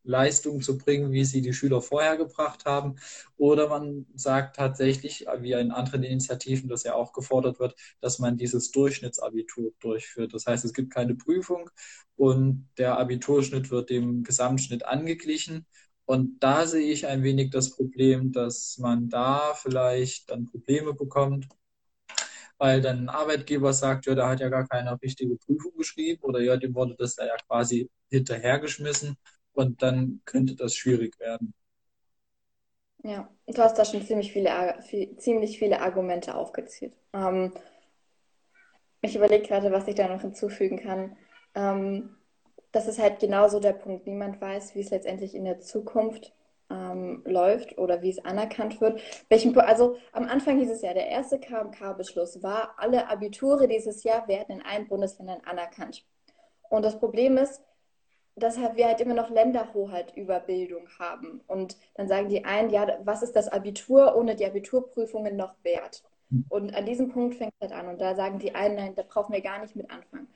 [0.06, 2.96] Leistung zu bringen, wie sie die Schüler vorher gebracht haben.
[3.36, 8.36] Oder man sagt tatsächlich, wie in anderen Initiativen das ja auch gefordert wird, dass man
[8.36, 10.34] dieses Durchschnittsabitur durchführt.
[10.34, 11.70] Das heißt, es gibt keine Prüfung
[12.16, 15.66] und der Abiturschnitt wird dem Gesamtschnitt angeglichen.
[16.06, 21.48] Und da sehe ich ein wenig das Problem, dass man da vielleicht dann Probleme bekommt,
[22.58, 26.40] weil dann ein Arbeitgeber sagt, ja, der hat ja gar keine richtige Prüfung geschrieben oder
[26.40, 29.16] ja, dem wurde das da ja quasi hinterhergeschmissen
[29.56, 31.54] und dann könnte das schwierig werden.
[33.02, 34.50] Ja, du hast da schon ziemlich viele,
[34.82, 36.92] viel, ziemlich viele Argumente aufgezählt.
[37.12, 37.52] Ähm,
[39.00, 41.16] ich überlege gerade, was ich da noch hinzufügen kann.
[41.54, 42.16] Ähm,
[42.72, 44.06] das ist halt genauso der Punkt.
[44.06, 46.32] Niemand weiß, wie es letztendlich in der Zukunft
[46.68, 49.00] ähm, läuft oder wie es anerkannt wird.
[49.28, 54.26] Welchen, also am Anfang hieß es ja, der erste KMK-Beschluss war, alle Abiture dieses Jahr
[54.28, 56.04] werden in allen Bundesländern anerkannt.
[56.68, 57.62] Und das Problem ist,
[58.36, 61.40] dass wir halt immer noch Länderhoheit über Bildung haben.
[61.46, 66.04] Und dann sagen die einen, ja, was ist das Abitur ohne die Abiturprüfungen noch wert?
[66.48, 67.88] Und an diesem Punkt fängt es halt an.
[67.88, 70.28] Und da sagen die einen, nein, da brauchen wir gar nicht mit anfangen.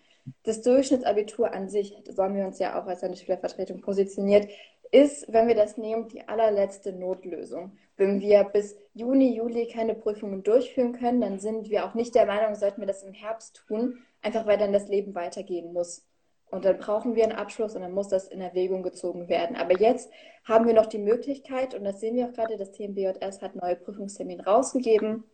[0.44, 4.48] Das Durchschnittsabitur an sich, so haben wir uns ja auch als Landesschülervertretung positioniert,
[4.92, 7.76] ist, wenn wir das nehmen, die allerletzte Notlösung.
[7.96, 12.26] Wenn wir bis Juni, Juli keine Prüfungen durchführen können, dann sind wir auch nicht der
[12.26, 16.04] Meinung, sollten wir das im Herbst tun, einfach weil dann das Leben weitergehen muss.
[16.50, 19.56] Und dann brauchen wir einen Abschluss und dann muss das in Erwägung gezogen werden.
[19.56, 20.10] Aber jetzt
[20.44, 23.76] haben wir noch die Möglichkeit, und das sehen wir auch gerade, das TMBJS hat neue
[23.76, 25.24] Prüfungstermine rausgegeben.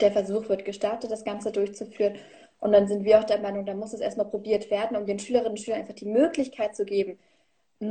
[0.00, 2.14] Der Versuch wird gestartet, das Ganze durchzuführen.
[2.60, 5.18] Und dann sind wir auch der Meinung, da muss es erstmal probiert werden, um den
[5.18, 7.18] Schülerinnen und Schülern einfach die Möglichkeit zu geben,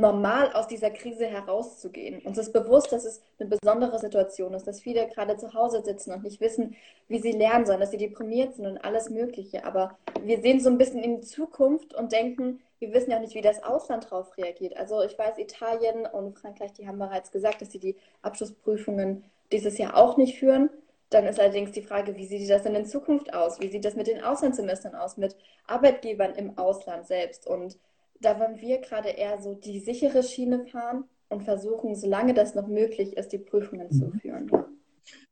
[0.00, 2.20] normal aus dieser Krise herauszugehen.
[2.22, 6.12] Uns ist bewusst, dass es eine besondere Situation ist, dass viele gerade zu Hause sitzen
[6.12, 6.76] und nicht wissen,
[7.08, 9.64] wie sie lernen sollen, dass sie deprimiert sind und alles Mögliche.
[9.64, 13.22] Aber wir sehen so ein bisschen in die Zukunft und denken, wir wissen ja auch
[13.22, 14.76] nicht, wie das Ausland darauf reagiert.
[14.76, 19.78] Also ich weiß, Italien und Frankreich, die haben bereits gesagt, dass sie die Abschlussprüfungen dieses
[19.78, 20.70] Jahr auch nicht führen.
[21.10, 23.60] Dann ist allerdings die Frage, wie sieht das denn in Zukunft aus?
[23.60, 27.46] Wie sieht das mit den Auslandssemestern aus, mit Arbeitgebern im Ausland selbst?
[27.46, 27.78] Und
[28.20, 32.68] da wollen wir gerade eher so die sichere Schiene fahren und versuchen, solange das noch
[32.68, 34.20] möglich ist, die Prüfungen zu Mhm.
[34.20, 34.50] führen.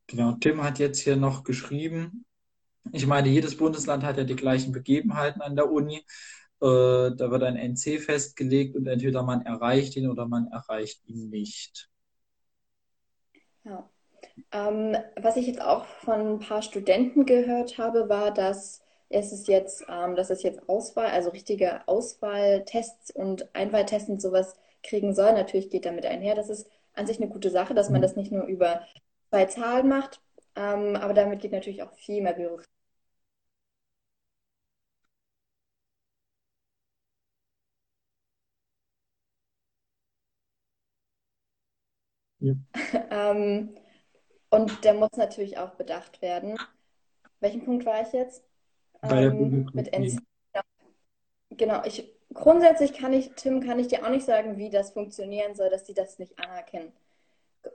[0.06, 2.24] Genau, Tim hat jetzt hier noch geschrieben,
[2.92, 5.96] ich meine, jedes Bundesland hat ja die gleichen Begebenheiten an der Uni.
[5.98, 6.04] Äh,
[6.60, 11.90] da wird ein NC festgelegt und entweder man erreicht ihn oder man erreicht ihn nicht.
[13.64, 13.88] Ja.
[14.52, 19.48] Ähm, was ich jetzt auch von ein paar Studenten gehört habe, war, dass es ist
[19.48, 25.32] jetzt, ähm, dass es jetzt Auswahl, also richtige Auswahltests und Einwahltests und sowas kriegen soll.
[25.32, 26.34] Natürlich geht damit einher.
[26.34, 28.02] Das ist an sich eine gute Sache, dass man Mhm.
[28.02, 28.86] das nicht nur über
[29.30, 30.20] zwei Zahlen macht,
[30.56, 32.68] ähm, aber damit geht natürlich auch viel mehr Bürokratie.
[42.40, 42.54] Ja.
[43.10, 43.74] Ähm,
[44.50, 46.58] und der muss natürlich auch bedacht werden.
[47.40, 48.44] Welchen Punkt war ich jetzt?
[49.02, 49.90] Ähm, mit.
[49.90, 50.18] Bürokratie.
[51.50, 55.54] Genau, ich grundsätzlich kann ich, Tim, kann ich dir auch nicht sagen, wie das funktionieren
[55.54, 56.92] soll, dass die das nicht anerkennen.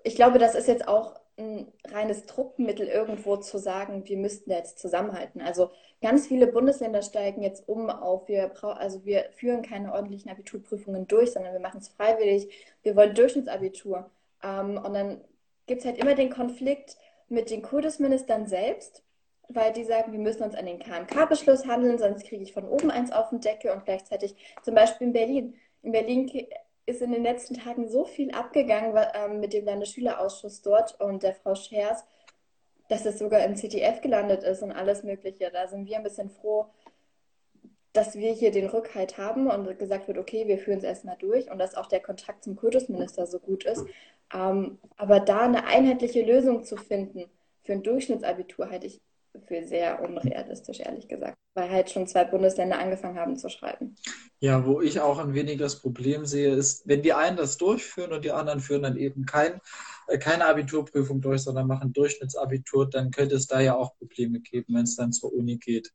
[0.03, 4.79] Ich glaube, das ist jetzt auch ein reines Druckmittel, irgendwo zu sagen, wir müssten jetzt
[4.79, 5.39] zusammenhalten.
[5.41, 5.69] Also
[6.01, 11.31] ganz viele Bundesländer steigen jetzt um auf, wir also wir führen keine ordentlichen Abiturprüfungen durch,
[11.31, 12.49] sondern wir machen es freiwillig.
[12.81, 14.09] Wir wollen Durchschnittsabitur.
[14.43, 15.21] Ähm, und dann
[15.67, 16.97] gibt es halt immer den Konflikt
[17.29, 19.03] mit den Kultusministern selbst,
[19.49, 22.91] weil die sagen, wir müssen uns an den KMK-Beschluss handeln, sonst kriege ich von oben
[22.91, 25.55] eins auf den Deckel und gleichzeitig zum Beispiel in Berlin.
[25.83, 26.29] In Berlin
[26.85, 31.33] ist in den letzten Tagen so viel abgegangen ähm, mit dem Landesschülerausschuss dort und der
[31.33, 32.03] Frau Schers,
[32.89, 35.49] dass es sogar im ZDF gelandet ist und alles Mögliche.
[35.51, 36.67] Da sind wir ein bisschen froh,
[37.93, 41.49] dass wir hier den Rückhalt haben und gesagt wird, okay, wir führen es erstmal durch
[41.51, 43.85] und dass auch der Kontakt zum Kultusminister so gut ist.
[44.33, 47.25] Ähm, aber da eine einheitliche Lösung zu finden
[47.63, 49.01] für ein Durchschnittsabitur, halte ich
[49.47, 53.95] für sehr unrealistisch, ehrlich gesagt, weil halt schon zwei Bundesländer angefangen haben zu schreiben.
[54.39, 58.13] Ja, wo ich auch ein wenig das Problem sehe, ist, wenn die einen das durchführen
[58.13, 59.59] und die anderen führen dann eben kein,
[60.07, 64.75] äh, keine Abiturprüfung durch, sondern machen Durchschnittsabitur, dann könnte es da ja auch Probleme geben,
[64.75, 65.91] wenn es dann zur Uni geht.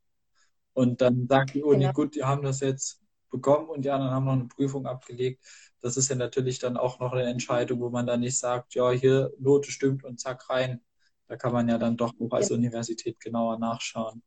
[0.75, 1.93] Und dann sagt die Uni, genau.
[1.93, 5.45] gut, die haben das jetzt bekommen und die anderen haben noch eine Prüfung abgelegt.
[5.81, 8.91] Das ist ja natürlich dann auch noch eine Entscheidung, wo man dann nicht sagt, ja,
[8.91, 10.81] hier Note stimmt und zack rein.
[11.29, 12.57] Da kann man ja dann doch auch als ja.
[12.57, 14.23] Universität genauer nachschauen.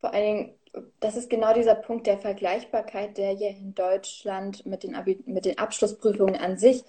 [0.00, 0.58] Vor allen Dingen,
[1.00, 5.44] das ist genau dieser Punkt der Vergleichbarkeit, der hier in Deutschland mit den, Abi mit
[5.44, 6.84] den Abschlussprüfungen an sich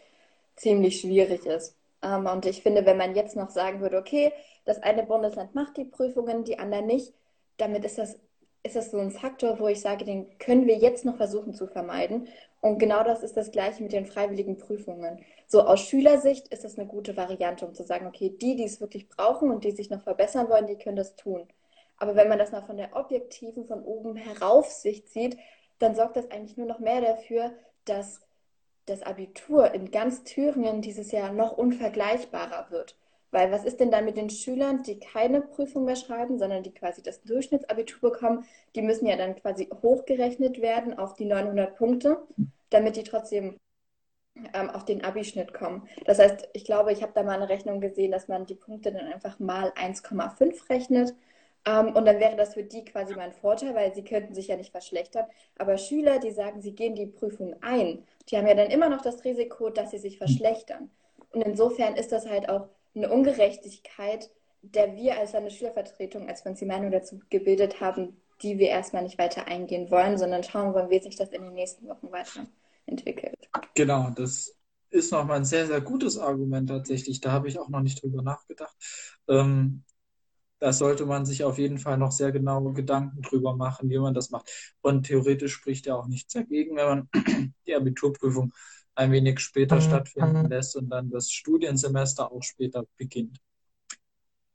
[0.56, 1.76] ziemlich schwierig ist.
[2.02, 4.32] Ähm, und ich finde, wenn man jetzt noch sagen würde, okay,
[4.66, 7.14] das eine Bundesland macht die Prüfungen, die anderen nicht,
[7.58, 8.18] damit ist das,
[8.66, 11.68] ist das so ein Faktor, wo ich sage, den können wir jetzt noch versuchen zu
[11.68, 12.28] vermeiden.
[12.62, 15.24] Und genau das ist das Gleiche mit den freiwilligen Prüfungen.
[15.48, 18.82] So aus Schülersicht ist das eine gute Variante, um zu sagen, okay, die, die es
[18.82, 21.48] wirklich brauchen und die sich noch verbessern wollen, die können das tun.
[21.98, 25.38] Aber wenn man das mal von der objektiven, von oben herauf Sicht sieht,
[25.78, 27.54] dann sorgt das eigentlich nur noch mehr dafür,
[27.86, 28.22] dass
[28.88, 32.98] das Abitur in ganz Thüringen dieses Jahr noch unvergleichbarer wird.
[33.36, 36.74] Weil was ist denn dann mit den Schülern, die keine Prüfung mehr schreiben, sondern die
[36.74, 38.46] quasi das Durchschnittsabitur bekommen?
[38.76, 42.26] Die müssen ja dann quasi hochgerechnet werden auf die 900 Punkte,
[42.70, 43.58] damit die trotzdem
[44.54, 45.86] ähm, auf den Abischnitt kommen.
[46.06, 48.94] Das heißt, ich glaube, ich habe da mal eine Rechnung gesehen, dass man die Punkte
[48.94, 51.14] dann einfach mal 1,5 rechnet.
[51.66, 54.56] Ähm, und dann wäre das für die quasi mein Vorteil, weil sie könnten sich ja
[54.56, 55.26] nicht verschlechtern.
[55.58, 59.02] Aber Schüler, die sagen, sie gehen die Prüfung ein, die haben ja dann immer noch
[59.02, 60.90] das Risiko, dass sie sich verschlechtern.
[61.34, 64.30] Und insofern ist das halt auch eine Ungerechtigkeit,
[64.62, 69.04] der wir als Landesschülervertretung, als wir uns die Meinung dazu gebildet haben, die wir erstmal
[69.04, 73.36] nicht weiter eingehen wollen, sondern schauen wollen, wie sich das in den nächsten Wochen weiterentwickelt.
[73.76, 74.58] Genau, das
[74.90, 77.22] ist nochmal ein sehr, sehr gutes Argument tatsächlich.
[77.22, 78.76] Da habe ich auch noch nicht drüber nachgedacht.
[79.28, 79.84] Ähm,
[80.60, 84.14] da sollte man sich auf jeden Fall noch sehr genaue Gedanken drüber machen, wie man
[84.14, 84.50] das macht.
[84.82, 87.10] Und theoretisch spricht ja auch nichts dagegen, wenn man
[87.68, 88.54] die Abiturprüfung
[88.96, 89.82] ein wenig später mhm.
[89.82, 93.40] stattfinden lässt und dann das Studiensemester auch später beginnt.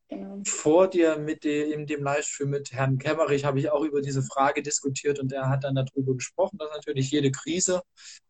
[0.09, 0.43] Genau.
[0.45, 4.23] Vor dir mit dem, in dem Livestream mit Herrn Kemmerich habe ich auch über diese
[4.23, 7.83] Frage diskutiert und er hat dann darüber gesprochen, dass natürlich jede Krise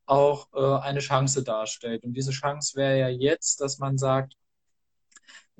[0.04, 2.04] auch äh, eine Chance darstellt.
[2.04, 4.34] Und diese Chance wäre ja jetzt, dass man sagt,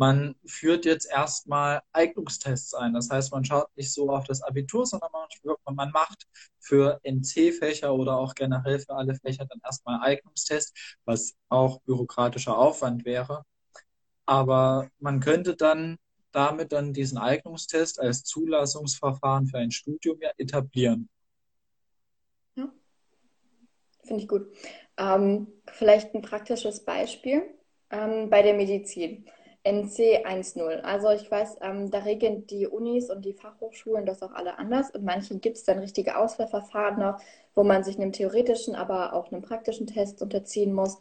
[0.01, 2.95] man führt jetzt erstmal Eignungstests ein.
[2.95, 5.29] Das heißt, man schaut nicht so auf das Abitur, sondern man,
[5.75, 6.27] man macht
[6.59, 13.05] für NC-Fächer oder auch generell für alle Fächer dann erstmal Eignungstests, was auch bürokratischer Aufwand
[13.05, 13.45] wäre.
[14.25, 15.99] Aber man könnte dann
[16.33, 21.11] damit dann diesen Eignungstest als Zulassungsverfahren für ein Studium ja etablieren.
[22.55, 22.73] Ja,
[24.03, 24.51] finde ich gut.
[24.97, 27.43] Ähm, vielleicht ein praktisches Beispiel
[27.91, 29.27] ähm, bei der Medizin.
[29.71, 30.81] NC 1.0.
[30.81, 34.91] Also ich weiß, ähm, da regeln die Unis und die Fachhochschulen das auch alle anders.
[34.91, 37.21] Und manchen gibt es dann richtige Auswahlverfahren noch,
[37.55, 40.99] wo man sich einem theoretischen, aber auch einem praktischen Test unterziehen muss.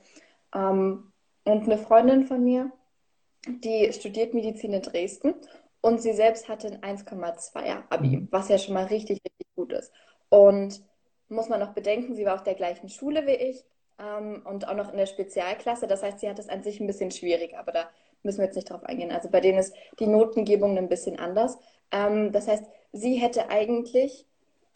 [0.53, 1.11] Ähm,
[1.45, 2.71] und eine Freundin von mir,
[3.47, 5.33] die studiert Medizin in Dresden
[5.81, 8.27] und sie selbst hatte ein 1,2er Abi, mhm.
[8.31, 9.91] was ja schon mal richtig, richtig gut ist.
[10.29, 10.81] Und
[11.29, 13.63] muss man noch bedenken, sie war auf der gleichen Schule wie ich
[13.99, 15.87] ähm, und auch noch in der Spezialklasse.
[15.87, 17.89] Das heißt, sie hat es an sich ein bisschen schwierig, aber da
[18.23, 19.11] müssen wir jetzt nicht drauf eingehen.
[19.11, 21.57] Also bei denen ist die Notengebung ein bisschen anders.
[21.91, 24.25] Ähm, das heißt, sie hätte eigentlich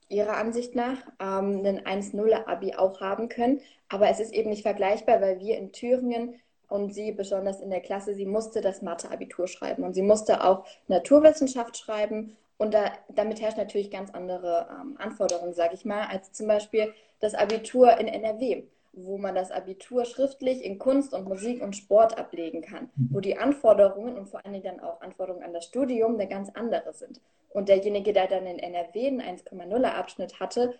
[0.10, 5.21] ihrer Ansicht nach ähm, einen 1-0-Abi auch haben können, aber es ist eben nicht vergleichbar,
[5.21, 9.84] weil wir in Thüringen und sie besonders in der Klasse, sie musste das Mathe-Abitur schreiben
[9.84, 15.53] und sie musste auch Naturwissenschaft schreiben und da, damit herrscht natürlich ganz andere ähm, Anforderungen,
[15.53, 20.63] sage ich mal, als zum Beispiel das Abitur in NRW wo man das Abitur schriftlich
[20.63, 24.77] in Kunst und Musik und Sport ablegen kann, wo die Anforderungen und vor allen Dingen
[24.77, 27.19] dann auch Anforderungen an das Studium eine ganz andere sind.
[27.49, 30.75] Und derjenige, der dann in NRW einen 1,0er Abschnitt hatte,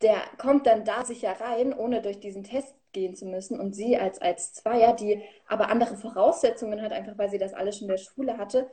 [0.00, 3.58] der kommt dann da sicher rein, ohne durch diesen Test gehen zu müssen.
[3.58, 7.78] Und sie als, als Zweier, die aber andere Voraussetzungen hat, einfach weil sie das alles
[7.78, 8.70] schon in der Schule hatte,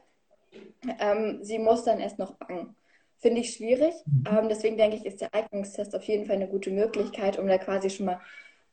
[0.99, 2.75] ähm, sie muss dann erst noch bangen.
[3.19, 3.93] Finde ich schwierig.
[4.05, 4.23] Mhm.
[4.29, 7.57] Ähm, deswegen denke ich, ist der Eignungstest auf jeden Fall eine gute Möglichkeit, um da
[7.57, 8.19] quasi schon mal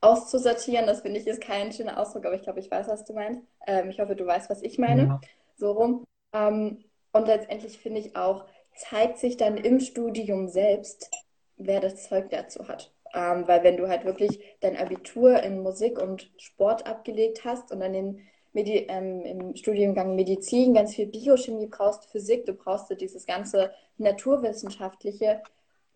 [0.01, 0.87] auszusortieren.
[0.87, 3.43] Das finde ich ist kein schöner Ausdruck, aber ich glaube, ich weiß, was du meinst.
[3.67, 5.03] Ähm, ich hoffe, du weißt, was ich meine.
[5.03, 5.21] Ja.
[5.57, 6.05] So rum.
[6.33, 8.45] Ähm, und letztendlich finde ich auch,
[8.77, 11.11] zeigt sich dann im Studium selbst,
[11.57, 12.93] wer das Zeug dazu hat.
[13.15, 17.81] Ähm, weil wenn du halt wirklich dein Abitur in Musik und Sport abgelegt hast und
[17.81, 18.21] dann den
[18.57, 25.42] Medi ähm, im Studiengang Medizin ganz viel Biochemie brauchst, Physik, du brauchst dieses ganze Naturwissenschaftliche,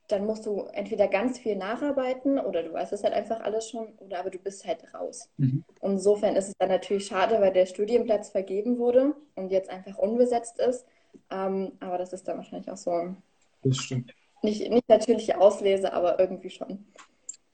[0.08, 3.94] dann musst du entweder ganz viel nacharbeiten oder du weißt es halt einfach alles schon,
[4.00, 5.30] oder aber du bist halt raus.
[5.38, 5.64] Mhm.
[5.80, 10.58] Insofern ist es dann natürlich schade, weil der Studienplatz vergeben wurde und jetzt einfach unbesetzt
[10.58, 10.84] ist.
[11.30, 13.16] Ähm, aber das ist dann wahrscheinlich auch so
[13.62, 14.12] Das stimmt.
[14.42, 16.84] nicht, nicht natürliche Auslese, aber irgendwie schon.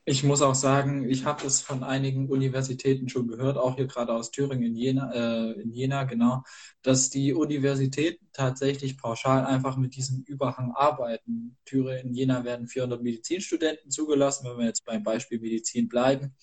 [0.08, 4.12] Ich muss auch sagen, ich habe es von einigen Universitäten schon gehört, auch hier gerade
[4.12, 6.44] aus Thüringen in Jena, äh, in Jena, genau,
[6.82, 11.56] dass die Universitäten tatsächlich pauschal einfach mit diesem Überhang arbeiten.
[11.64, 16.36] Thüringen, in Jena werden 400 Medizinstudenten zugelassen, wenn wir jetzt beim Beispiel Medizin bleiben.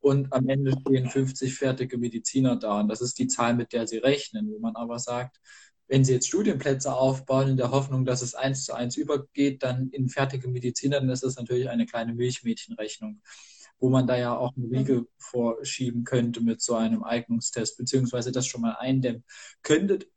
[0.00, 2.80] Und am Ende stehen 50 fertige Mediziner da.
[2.80, 4.50] Und das ist die Zahl, mit der sie rechnen.
[4.50, 5.40] Wo man aber sagt,
[5.88, 9.90] wenn Sie jetzt Studienplätze aufbauen in der Hoffnung, dass es eins zu eins übergeht, dann
[9.90, 13.22] in fertige Mediziner, dann ist das natürlich eine kleine Milchmädchenrechnung,
[13.78, 18.46] wo man da ja auch eine Riege vorschieben könnte mit so einem Eignungstest, beziehungsweise das
[18.46, 19.24] schon mal eindämmen.
[19.62, 20.08] Könntet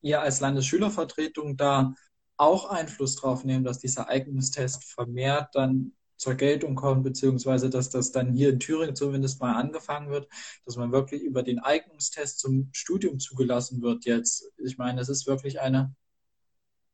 [0.00, 1.94] ihr als Landesschülervertretung da
[2.36, 5.92] auch Einfluss drauf nehmen, dass dieser Eignungstest vermehrt dann
[6.24, 10.26] zur Geltung kommt, beziehungsweise dass das dann hier in Thüringen zumindest mal angefangen wird,
[10.64, 14.50] dass man wirklich über den Eignungstest zum Studium zugelassen wird jetzt.
[14.56, 15.94] Ich meine, es ist wirklich eine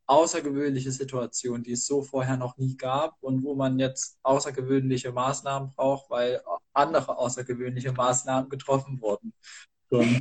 [0.06, 5.70] außergewöhnliche Situation, die es so vorher noch nie gab und wo man jetzt außergewöhnliche Maßnahmen
[5.76, 9.32] braucht, weil andere außergewöhnliche Maßnahmen getroffen wurden.
[9.88, 10.20] Schon.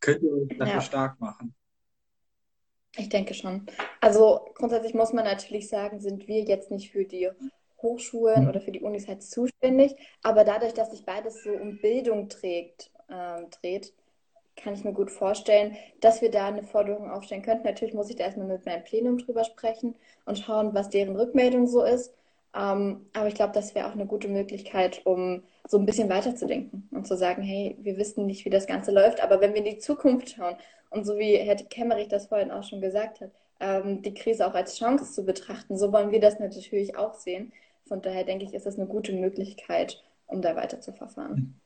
[0.00, 0.80] Könnt ihr euch dafür Ja.
[0.82, 1.54] stark machen?
[2.98, 3.64] Ich denke schon.
[4.00, 7.30] Also grundsätzlich muss man natürlich sagen, sind wir jetzt nicht für die
[7.80, 9.94] Hochschulen oder für die Unis halt zuständig,
[10.24, 13.92] aber dadurch, dass sich beides so um Bildung trägt, ähm, dreht,
[14.56, 17.64] kann ich mir gut vorstellen, dass wir da eine Forderung aufstellen könnten.
[17.64, 19.94] Natürlich muss ich da erstmal mit meinem Plenum drüber sprechen
[20.24, 22.12] und schauen, was deren Rückmeldung so ist.
[22.52, 26.88] Ähm, aber ich glaube, das wäre auch eine gute Möglichkeit, um so ein bisschen weiterzudenken
[26.90, 29.76] und zu sagen, hey, wir wissen nicht, wie das Ganze läuft, aber wenn wir in
[29.76, 30.56] die Zukunft schauen
[30.90, 33.30] und so wie Herr Kemmerich das vorhin auch schon gesagt hat,
[33.60, 37.52] ähm, die Krise auch als Chance zu betrachten, so wollen wir das natürlich auch sehen.
[37.86, 41.60] Von daher denke ich, ist das eine gute Möglichkeit, um da weiter zu verfahren.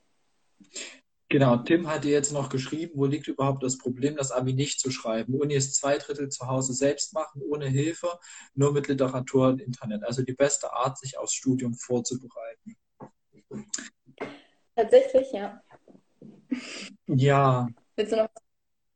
[1.29, 4.79] Genau, Tim hat dir jetzt noch geschrieben, wo liegt überhaupt das Problem, das Abi nicht
[4.79, 5.35] zu schreiben?
[5.35, 8.19] Uni ist zwei Drittel zu Hause selbst machen, ohne Hilfe,
[8.55, 10.05] nur mit Literatur und Internet.
[10.05, 12.77] Also die beste Art, sich aufs Studium vorzubereiten.
[14.77, 15.63] Tatsächlich, ja.
[17.07, 17.67] Ja,
[17.97, 18.52] Willst du noch was?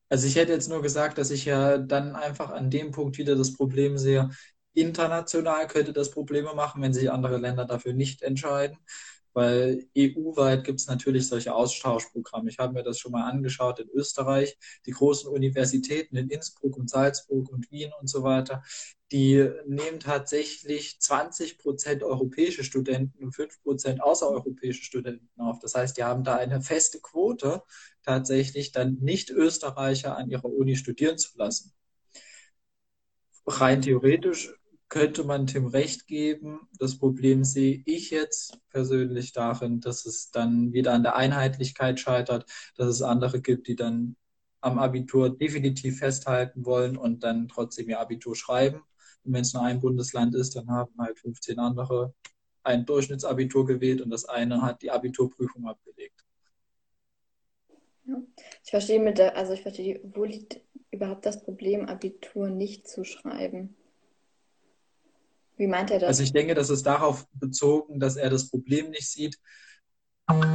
[0.09, 3.37] Also ich hätte jetzt nur gesagt, dass ich ja dann einfach an dem Punkt wieder
[3.37, 4.31] das Problem sehe,
[4.75, 8.77] international könnte das Probleme machen, wenn sich andere Länder dafür nicht entscheiden.
[9.37, 12.49] Weil EU-weit gibt es natürlich solche Austauschprogramme.
[12.49, 14.57] Ich habe mir das schon mal angeschaut in Österreich.
[14.87, 18.63] Die großen Universitäten in Innsbruck und Salzburg und Wien und so weiter,
[19.13, 25.59] die nehmen tatsächlich 20 Prozent europäische Studenten und 5 Prozent außereuropäische Studenten auf.
[25.59, 27.63] Das heißt, die haben da eine feste Quote,
[28.03, 31.75] tatsächlich dann Nicht-Österreicher an ihrer Uni studieren zu lassen.
[33.45, 34.55] Rein theoretisch
[34.97, 36.71] könnte man Tim recht geben.
[36.79, 42.47] Das Problem sehe ich jetzt persönlich darin, dass es dann wieder an der Einheitlichkeit scheitert,
[42.77, 44.17] dass es andere gibt, die dann
[44.63, 48.85] am Abitur definitiv festhalten wollen und dann trotzdem ihr Abitur schreiben.
[49.23, 52.15] Und wenn es nur ein Bundesland ist, dann haben halt 15 andere
[52.63, 56.25] ein Durchschnittsabitur gewählt und das eine hat die Abiturprüfung abgelegt.
[58.07, 58.23] Ja.
[58.65, 60.59] Ich verstehe mit der, also ich verstehe, wo liegt
[60.91, 63.77] überhaupt das Problem, Abitur nicht zu schreiben?
[65.57, 66.21] Wie meint er Also das?
[66.23, 69.39] ich denke, das ist darauf bezogen, dass er das Problem nicht sieht,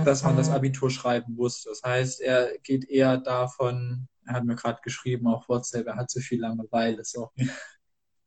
[0.05, 1.63] dass man das Abitur schreiben muss.
[1.63, 6.09] Das heißt, er geht eher davon, er hat mir gerade geschrieben auf WhatsApp, er hat
[6.09, 7.03] zu viel Langeweile.
[7.03, 7.31] So.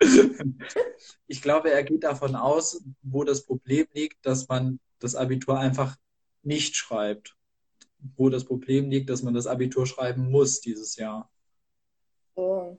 [1.27, 5.97] Ich glaube, er geht davon aus, wo das Problem liegt, dass man das Abitur einfach
[6.43, 7.37] nicht schreibt.
[8.17, 11.31] Wo das Problem liegt, dass man das Abitur schreiben muss dieses Jahr.
[12.37, 12.79] So,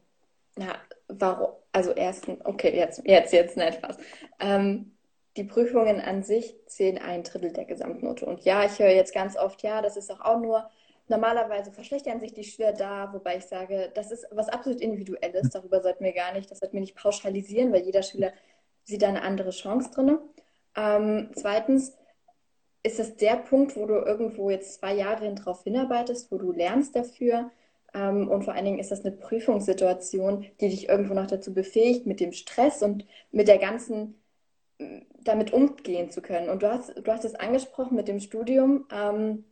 [0.58, 0.76] na,
[1.08, 1.56] warum?
[1.76, 3.98] Also erstens, okay, jetzt, jetzt, jetzt nicht was.
[4.40, 4.96] Ähm,
[5.36, 8.26] die Prüfungen an sich zählen ein Drittel der Gesamtnote.
[8.26, 10.70] Und ja, ich höre jetzt ganz oft, ja, das ist doch auch nur,
[11.10, 15.82] normalerweise verschlechtern sich die Schüler da, wobei ich sage, das ist was absolut Individuelles, darüber
[15.82, 18.32] sollten wir gar nicht, das sollten wir nicht pauschalisieren, weil jeder Schüler
[18.86, 20.18] sieht da eine andere Chance drin.
[20.78, 21.98] Ähm, zweitens
[22.84, 26.54] ist das der Punkt, wo du irgendwo jetzt zwei Jahre hin drauf hinarbeitest, wo du
[26.54, 27.52] lernst dafür.
[27.96, 32.06] Ähm, und vor allen Dingen ist das eine Prüfungssituation, die dich irgendwo noch dazu befähigt,
[32.06, 34.22] mit dem Stress und mit der ganzen,
[35.24, 36.50] damit umgehen zu können.
[36.50, 39.46] Und du hast, du hast es angesprochen mit dem Studium, ähm,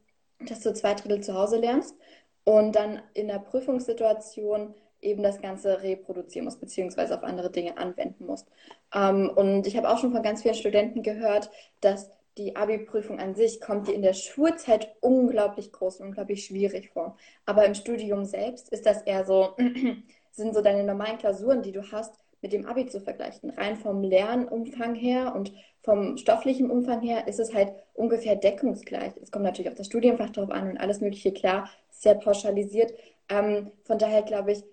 [0.47, 1.95] dass du zwei Drittel zu Hause lernst
[2.43, 8.25] und dann in der Prüfungssituation eben das Ganze reproduzieren musst, beziehungsweise auf andere Dinge anwenden
[8.25, 8.47] musst.
[8.93, 11.49] Ähm, und ich habe auch schon von ganz vielen Studenten gehört,
[11.81, 16.89] dass die Abi-Prüfung an sich kommt dir in der Schulzeit unglaublich groß und unglaublich schwierig
[16.91, 17.17] vor.
[17.45, 19.55] Aber im Studium selbst ist das eher so,
[20.31, 23.51] sind so deine normalen Klausuren, die du hast, mit dem Abi zu vergleichen.
[23.51, 29.13] Rein vom Lernumfang her und vom stofflichen Umfang her ist es halt ungefähr deckungsgleich.
[29.21, 32.93] Es kommt natürlich auf das Studienfach drauf an und alles Mögliche, klar, sehr pauschalisiert.
[33.29, 34.63] Ähm, von daher glaube ich,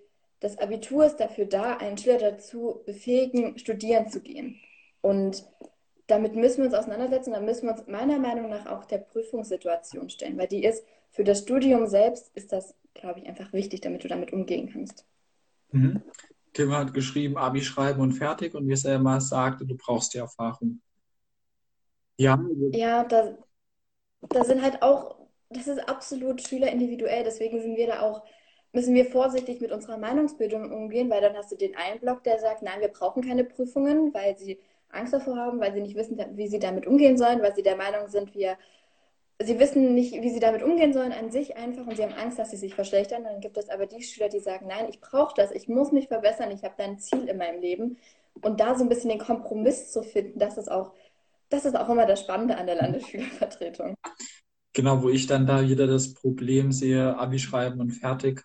[0.40, 4.58] das Abitur ist dafür da, einen Schüler dazu befähigen, studieren zu gehen.
[5.02, 5.44] Und
[6.10, 7.32] damit müssen wir uns auseinandersetzen.
[7.32, 11.24] Da müssen wir uns meiner Meinung nach auch der Prüfungssituation stellen, weil die ist für
[11.24, 15.04] das Studium selbst ist das, glaube ich, einfach wichtig, damit du damit umgehen kannst.
[15.72, 16.02] Mhm.
[16.52, 18.54] Kim hat geschrieben, Abi schreiben und fertig.
[18.54, 20.80] Und wie es Selma sagte, du brauchst die Erfahrung.
[22.16, 22.38] Ja.
[22.72, 23.38] Ja, da,
[24.28, 25.16] da sind halt auch,
[25.48, 27.24] das ist absolut schülerindividuell.
[27.24, 28.24] Deswegen sind wir da auch,
[28.72, 32.38] müssen wir vorsichtig mit unserer Meinungsbildung umgehen, weil dann hast du den einen Block, der
[32.38, 34.58] sagt, nein, wir brauchen keine Prüfungen, weil sie
[34.92, 37.76] Angst davor haben, weil sie nicht wissen, wie sie damit umgehen sollen, weil sie der
[37.76, 38.56] Meinung sind, wir
[39.42, 42.38] sie wissen nicht, wie sie damit umgehen sollen an sich einfach und sie haben Angst,
[42.38, 43.24] dass sie sich verschlechtern.
[43.24, 46.08] Dann gibt es aber die Schüler, die sagen, nein, ich brauche das, ich muss mich
[46.08, 47.96] verbessern, ich habe da ein Ziel in meinem Leben.
[48.42, 50.92] Und da so ein bisschen den Kompromiss zu finden, das ist auch,
[51.48, 53.94] das ist auch immer das Spannende an der Landesschülervertretung.
[54.72, 58.44] Genau, wo ich dann da wieder das Problem sehe, Abi schreiben und fertig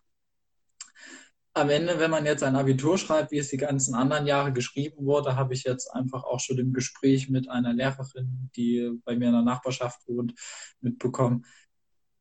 [1.55, 5.05] am Ende, wenn man jetzt ein Abitur schreibt, wie es die ganzen anderen Jahre geschrieben
[5.05, 9.27] wurde, habe ich jetzt einfach auch schon im Gespräch mit einer Lehrerin, die bei mir
[9.27, 10.33] in der Nachbarschaft wohnt,
[10.81, 11.45] mitbekommen.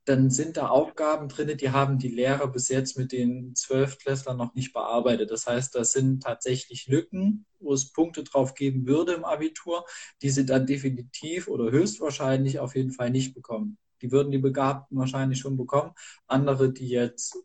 [0.04, 4.54] Dann sind da Aufgaben drin, die haben die Lehrer bis jetzt mit den Zwölftklässlern noch
[4.54, 5.32] nicht bearbeitet.
[5.32, 9.84] Das heißt, das sind tatsächlich Lücken, wo es Punkte drauf geben würde im Abitur,
[10.22, 13.78] die sie dann definitiv oder höchstwahrscheinlich auf jeden Fall nicht bekommen.
[14.00, 15.92] Die würden die Begabten wahrscheinlich schon bekommen.
[16.28, 17.36] Andere, die jetzt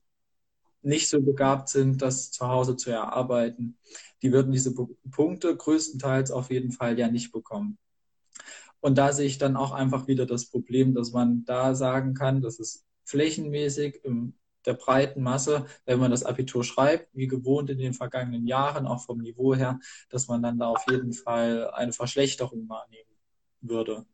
[0.82, 3.78] nicht so begabt sind, das zu Hause zu erarbeiten,
[4.22, 4.74] die würden diese
[5.12, 7.78] Punkte größtenteils auf jeden Fall ja nicht bekommen.
[8.82, 12.42] Und da sehe ich dann auch einfach wieder das Problem, dass man da sagen kann,
[12.42, 14.34] dass es flächenmäßig in
[14.66, 19.02] der breiten Masse, wenn man das Abitur schreibt, wie gewohnt in den vergangenen Jahren, auch
[19.02, 23.10] vom Niveau her, dass man dann da auf jeden Fall eine Verschlechterung wahrnehmen
[23.62, 24.06] würde.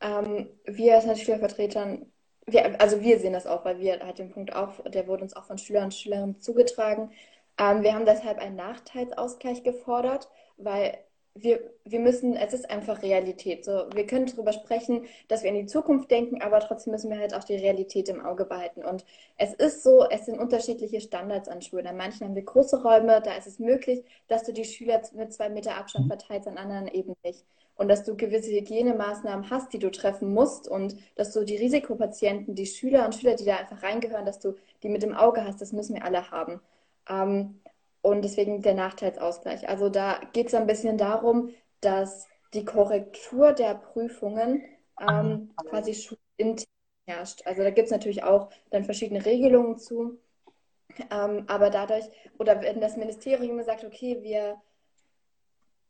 [0.00, 2.06] Ähm, wir als Schülervertretern
[2.46, 5.34] wir, also wir sehen das auch, weil wir halt den Punkt auch, der wurde uns
[5.36, 7.10] auch von Schülern und Schülerinnen zugetragen.
[7.58, 10.98] Ähm, wir haben deshalb einen Nachteilsausgleich gefordert, weil
[11.36, 13.64] wir, wir müssen, es ist einfach Realität.
[13.64, 17.18] So, wir können darüber sprechen, dass wir in die Zukunft denken, aber trotzdem müssen wir
[17.18, 18.84] halt auch die Realität im Auge behalten.
[18.84, 19.04] Und
[19.36, 21.88] es ist so, es sind unterschiedliche Standards an Schulen.
[21.88, 25.32] An manchen haben wir große Räume, da ist es möglich, dass du die Schüler mit
[25.32, 27.44] zwei Meter Abstand verteilst, an anderen eben nicht
[27.76, 32.54] und dass du gewisse Hygienemaßnahmen hast, die du treffen musst und dass du die Risikopatienten,
[32.54, 35.60] die Schüler und Schüler, die da einfach reingehören, dass du die mit im Auge hast,
[35.60, 36.60] das müssen wir alle haben.
[37.08, 37.60] Ähm,
[38.02, 39.68] und deswegen der Nachteilsausgleich.
[39.68, 41.50] Also da geht es ein bisschen darum,
[41.80, 44.62] dass die Korrektur der Prüfungen
[45.00, 46.66] ähm, quasi schulintern
[47.06, 47.46] herrscht.
[47.46, 50.18] Also da gibt es natürlich auch dann verschiedene Regelungen zu.
[51.10, 52.04] Ähm, aber dadurch,
[52.38, 54.56] oder wenn das Ministerium sagt, okay, wir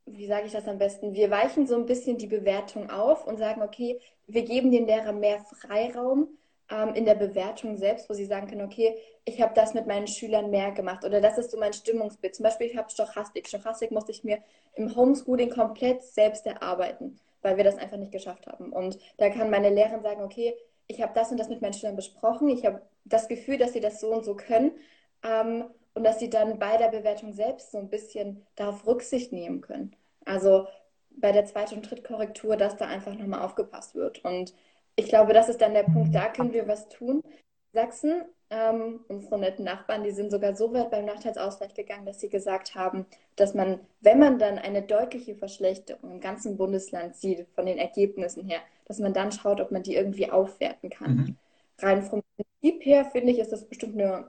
[0.07, 1.15] wie sage ich das am besten?
[1.15, 5.21] Wir weichen so ein bisschen die Bewertung auf und sagen, okay, wir geben den Lehrern
[5.21, 6.29] mehr Freiraum
[6.71, 10.07] ähm, in der Bewertung selbst, wo sie sagen können, okay, ich habe das mit meinen
[10.07, 12.35] Schülern mehr gemacht oder das ist so mein Stimmungsbild.
[12.35, 13.49] Zum Beispiel, ich habe Stochastik.
[13.49, 14.39] Stochastik musste ich mir
[14.75, 18.73] im Homeschooling komplett selbst erarbeiten, weil wir das einfach nicht geschafft haben.
[18.73, 20.55] Und da kann meine Lehrerin sagen, okay,
[20.87, 22.49] ich habe das und das mit meinen Schülern besprochen.
[22.49, 24.73] Ich habe das Gefühl, dass sie das so und so können.
[25.23, 29.61] Ähm, und dass sie dann bei der Bewertung selbst so ein bisschen darauf Rücksicht nehmen
[29.61, 29.97] können.
[30.25, 30.67] Also
[31.17, 34.25] bei der zweiten und Drittkorrektur, dass da einfach nochmal aufgepasst wird.
[34.25, 34.53] Und
[34.97, 37.23] ich glaube, das ist dann der Punkt, da können wir was tun.
[37.73, 42.29] Sachsen, ähm, unsere netten Nachbarn, die sind sogar so weit beim Nachteilsausgleich gegangen, dass sie
[42.29, 47.67] gesagt haben, dass man, wenn man dann eine deutliche Verschlechterung im ganzen Bundesland sieht, von
[47.67, 51.17] den Ergebnissen her, dass man dann schaut, ob man die irgendwie aufwerten kann.
[51.17, 51.37] Mhm.
[51.79, 54.29] Rein vom Prinzip her, finde ich, ist das bestimmt eine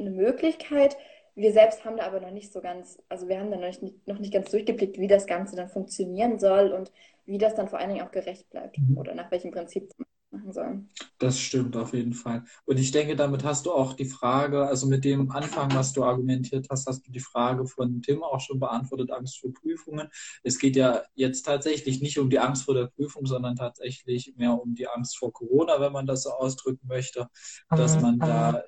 [0.00, 0.96] eine Möglichkeit.
[1.34, 4.06] Wir selbst haben da aber noch nicht so ganz, also wir haben da noch nicht,
[4.06, 6.92] noch nicht ganz durchgeblickt, wie das Ganze dann funktionieren soll und
[7.26, 8.98] wie das dann vor allen Dingen auch gerecht bleibt mhm.
[8.98, 9.92] oder nach welchem Prinzip
[10.30, 10.84] machen soll.
[11.18, 12.44] Das stimmt auf jeden Fall.
[12.64, 16.04] Und ich denke, damit hast du auch die Frage, also mit dem Anfang, was du
[16.04, 20.08] argumentiert hast, hast du die Frage von Tim auch schon beantwortet, Angst vor Prüfungen.
[20.42, 24.52] Es geht ja jetzt tatsächlich nicht um die Angst vor der Prüfung, sondern tatsächlich mehr
[24.60, 27.28] um die Angst vor Corona, wenn man das so ausdrücken möchte,
[27.68, 28.62] dass man da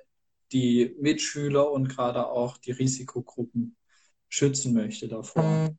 [0.52, 3.76] die Mitschüler und gerade auch die Risikogruppen
[4.28, 5.74] schützen möchte davor.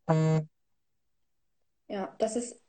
[1.87, 2.59] Ja, das ist,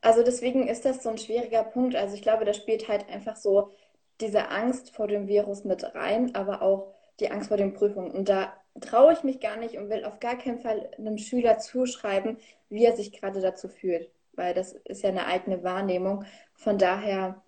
[0.00, 1.96] also deswegen ist das so ein schwieriger Punkt.
[1.96, 3.72] Also ich glaube, da spielt halt einfach so
[4.20, 8.10] diese Angst vor dem Virus mit rein, aber auch die Angst vor den Prüfungen.
[8.10, 11.58] Und da traue ich mich gar nicht und will auf gar keinen Fall einem Schüler
[11.58, 12.38] zuschreiben,
[12.68, 16.24] wie er sich gerade dazu fühlt, weil das ist ja eine eigene Wahrnehmung.
[16.54, 17.42] Von daher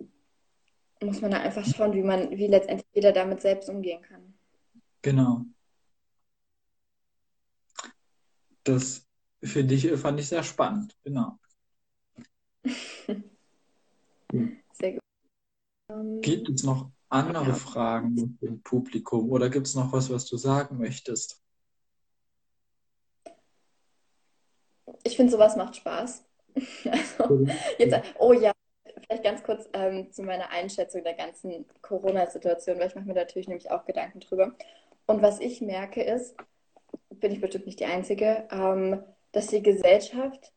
[1.02, 4.34] muss man da einfach schauen, wie man, wie letztendlich jeder damit selbst umgehen kann.
[5.02, 5.46] Genau.
[8.64, 9.06] Das
[9.42, 11.38] finde ich, fand ich sehr spannend, genau.
[14.72, 15.00] Sehr gut.
[16.22, 17.54] Gibt Ähm, es noch andere ja.
[17.54, 21.42] Fragen im Publikum oder gibt es noch was, was du sagen möchtest?
[25.02, 26.24] Ich finde, sowas macht Spaß.
[26.84, 27.46] Also,
[27.78, 28.52] jetzt, oh ja,
[29.02, 33.48] vielleicht ganz kurz ähm, zu meiner Einschätzung der ganzen Corona-Situation, weil ich mache mir natürlich
[33.48, 34.52] nämlich auch Gedanken drüber.
[35.06, 36.36] Und was ich merke ist,
[37.10, 40.52] bin ich bestimmt nicht die Einzige, ähm, dass die Gesellschaft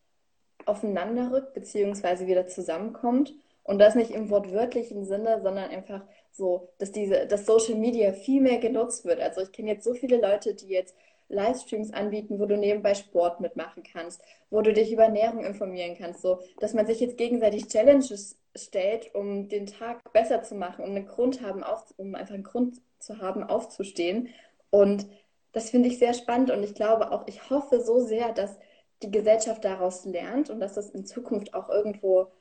[0.65, 3.33] aufeinander rückt, beziehungsweise wieder zusammenkommt.
[3.63, 8.41] Und das nicht im wortwörtlichen Sinne, sondern einfach so, dass diese, dass Social Media viel
[8.41, 9.19] mehr genutzt wird.
[9.21, 10.95] Also ich kenne jetzt so viele Leute, die jetzt
[11.29, 16.21] Livestreams anbieten, wo du nebenbei Sport mitmachen kannst, wo du dich über Ernährung informieren kannst,
[16.21, 20.91] so, dass man sich jetzt gegenseitig Challenges stellt, um den Tag besser zu machen, um
[20.91, 24.29] einen Grund haben, auf, um einfach einen Grund zu haben, aufzustehen.
[24.69, 25.07] Und
[25.51, 28.57] das finde ich sehr spannend und ich glaube auch, ich hoffe so sehr, dass
[29.01, 32.31] die Gesellschaft daraus lernt und dass das in Zukunft auch irgendwo,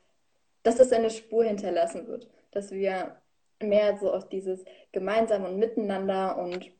[0.63, 3.17] dass das eine Spur hinterlassen wird, dass wir
[3.61, 6.71] mehr so auf dieses Gemeinsam und Miteinander und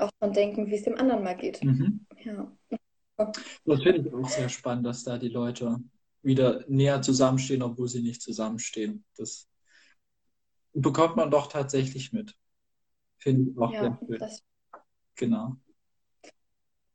[0.00, 1.62] auch schon denken, wie es dem anderen mal geht.
[1.62, 2.06] Mhm.
[2.24, 2.52] Ja.
[3.64, 5.76] Das finde ich auch sehr spannend, dass da die Leute
[6.22, 9.04] wieder näher zusammenstehen, obwohl sie nicht zusammenstehen.
[9.16, 9.48] Das
[10.72, 12.34] bekommt man doch tatsächlich mit.
[13.18, 14.18] Finde ich auch sehr Ja, schön.
[14.18, 14.42] das,
[15.16, 15.56] Genau.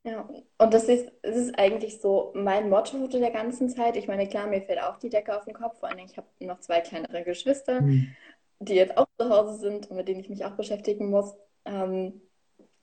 [0.03, 0.27] ja.
[0.57, 3.95] Und das ist, das ist eigentlich so mein Motto der ganzen Zeit.
[3.95, 6.27] Ich meine, klar, mir fällt auch die Decke auf den Kopf, vor allem ich habe
[6.41, 8.15] noch zwei kleinere Geschwister, Mhm.
[8.59, 11.33] die jetzt auch zu Hause sind und mit denen ich mich auch beschäftigen muss.
[11.65, 12.21] Ähm,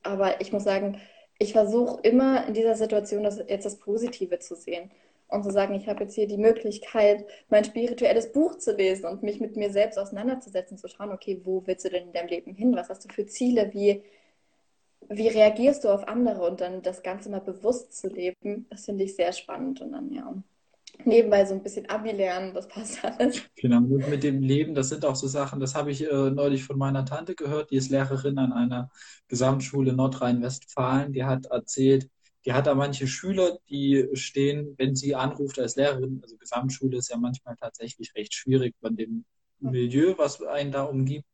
[0.07, 1.01] aber ich muss sagen,
[1.39, 4.91] ich versuche immer in dieser Situation das, jetzt das Positive zu sehen
[5.29, 9.23] und zu sagen, ich habe jetzt hier die Möglichkeit, mein spirituelles Buch zu lesen und
[9.23, 12.55] mich mit mir selbst auseinanderzusetzen, zu schauen, okay, wo willst du denn in deinem Leben
[12.55, 12.75] hin?
[12.77, 13.73] Was hast du für Ziele?
[13.73, 14.03] Wie,
[15.09, 16.49] wie reagierst du auf andere?
[16.49, 19.81] Und dann das Ganze mal bewusst zu leben, das finde ich sehr spannend.
[19.81, 20.35] Und dann ja,
[21.05, 23.43] nebenbei so ein bisschen Abi lernen, das passt alles.
[23.57, 26.65] Genau, und mit dem Leben, das sind auch so Sachen, das habe ich äh, neulich
[26.65, 28.91] von meiner Tante gehört, die ist Lehrerin an einer
[29.29, 31.13] Gesamtschule in Nordrhein-Westfalen.
[31.13, 32.09] Die hat erzählt,
[32.45, 37.11] die hat da manche Schüler, die stehen, wenn sie anruft als Lehrerin, also Gesamtschule ist
[37.11, 39.25] ja manchmal tatsächlich recht schwierig von dem
[39.59, 41.27] Milieu, was einen da umgibt.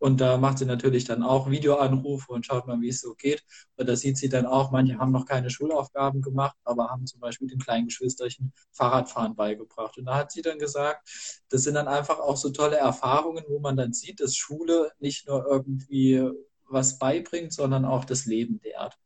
[0.00, 3.44] Und da macht sie natürlich dann auch Videoanrufe und schaut mal, wie es so geht.
[3.76, 7.20] Und da sieht sie dann auch, manche haben noch keine Schulaufgaben gemacht, aber haben zum
[7.20, 9.98] Beispiel den kleinen Geschwisterchen Fahrradfahren beigebracht.
[9.98, 11.06] Und da hat sie dann gesagt,
[11.50, 15.28] das sind dann einfach auch so tolle Erfahrungen, wo man dann sieht, dass Schule nicht
[15.28, 16.30] nur irgendwie
[16.64, 18.98] was beibringt, sondern auch das Leben lehrt.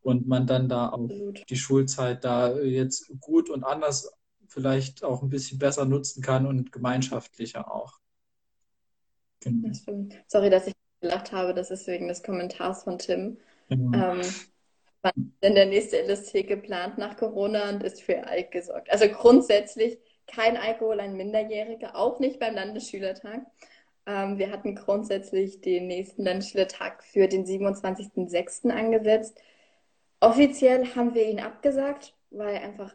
[0.00, 1.08] Und man dann da auch
[1.48, 4.12] die Schulzeit da jetzt gut und anders
[4.46, 7.98] vielleicht auch ein bisschen besser nutzen kann und gemeinschaftlicher auch.
[9.40, 9.68] Genau.
[9.68, 9.84] Das.
[10.26, 13.38] Sorry, dass ich gelacht habe, das ist wegen des Kommentars von Tim.
[13.68, 13.96] Genau.
[13.96, 14.20] Ähm,
[15.02, 18.90] wann ist denn der nächste LST geplant nach Corona und ist für Alk gesorgt?
[18.90, 23.46] Also grundsätzlich kein Alkohol an Minderjährige, auch nicht beim Landesschülertag.
[24.06, 28.70] Ähm, wir hatten grundsätzlich den nächsten Landesschülertag für den 27.06.
[28.70, 29.38] angesetzt.
[30.20, 32.94] Offiziell haben wir ihn abgesagt, weil einfach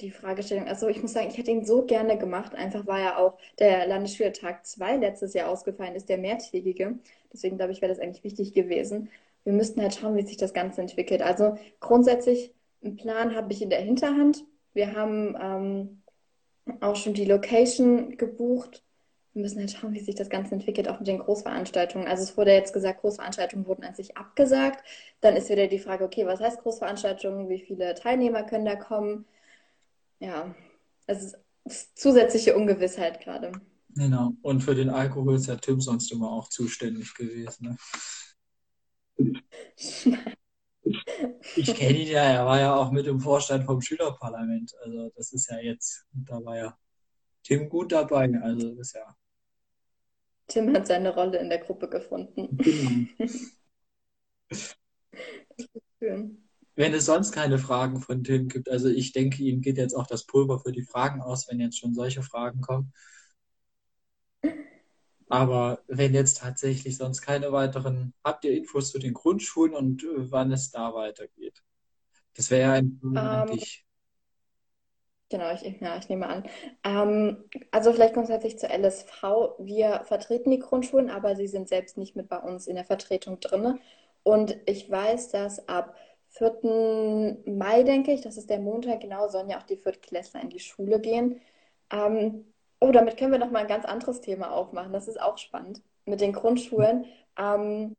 [0.00, 3.16] die Fragestellung, also ich muss sagen, ich hätte ihn so gerne gemacht, einfach weil ja
[3.18, 6.98] auch der Landesschülertag 2 letztes Jahr ausgefallen ist, der mehrtägige.
[7.32, 9.10] Deswegen glaube ich, wäre das eigentlich wichtig gewesen.
[9.44, 11.22] Wir müssten halt schauen, wie sich das Ganze entwickelt.
[11.22, 14.44] Also grundsätzlich, einen Plan habe ich in der Hinterhand.
[14.74, 16.02] Wir haben ähm,
[16.80, 18.82] auch schon die Location gebucht.
[19.34, 22.06] Wir müssen halt schauen, wie sich das Ganze entwickelt, auch mit den Großveranstaltungen.
[22.06, 24.84] Also es wurde jetzt gesagt, Großveranstaltungen wurden an sich abgesagt.
[25.20, 27.48] Dann ist wieder die Frage, okay, was heißt Großveranstaltungen?
[27.48, 29.24] Wie viele Teilnehmer können da kommen?
[30.22, 30.54] Ja,
[31.08, 33.50] ist, ist zusätzliche Ungewissheit gerade.
[33.88, 34.34] Genau.
[34.42, 37.76] Und für den Alkohol ist ja Tim sonst immer auch zuständig gewesen.
[39.18, 39.36] Ne?
[41.54, 44.74] Ich kenne ihn ja, er war ja auch mit im Vorstand vom Schülerparlament.
[44.82, 46.76] Also das ist ja jetzt, da war ja
[47.44, 48.28] Tim gut dabei.
[48.42, 49.16] Also das ist ja.
[50.48, 52.56] Tim hat seine Rolle in der Gruppe gefunden.
[52.58, 53.06] Genau.
[56.00, 56.41] Schön.
[56.74, 60.06] Wenn es sonst keine Fragen von Tim gibt, also ich denke, ihm geht jetzt auch
[60.06, 62.92] das Pulver für die Fragen aus, wenn jetzt schon solche Fragen kommen.
[65.28, 70.30] Aber wenn jetzt tatsächlich sonst keine weiteren, habt ihr Infos zu den Grundschulen und äh,
[70.30, 71.62] wann es da weitergeht?
[72.34, 73.86] Das wäre ja ein Plan an Ähm, dich.
[75.30, 76.44] genau, ich, ja, ich nehme an.
[76.84, 79.56] Ähm, also vielleicht grundsätzlich zur LSV.
[79.58, 83.40] Wir vertreten die Grundschulen, aber sie sind selbst nicht mit bei uns in der Vertretung
[83.40, 83.78] drin.
[84.22, 85.96] Und ich weiß, dass ab
[86.32, 87.42] 4.
[87.46, 90.60] Mai, denke ich, das ist der Montag, genau, sollen ja auch die Viertklässler in die
[90.60, 91.40] Schule gehen.
[91.90, 94.92] Ähm, oh, damit können wir noch mal ein ganz anderes Thema aufmachen.
[94.92, 97.06] Das ist auch spannend mit den Grundschulen.
[97.38, 97.94] Ähm,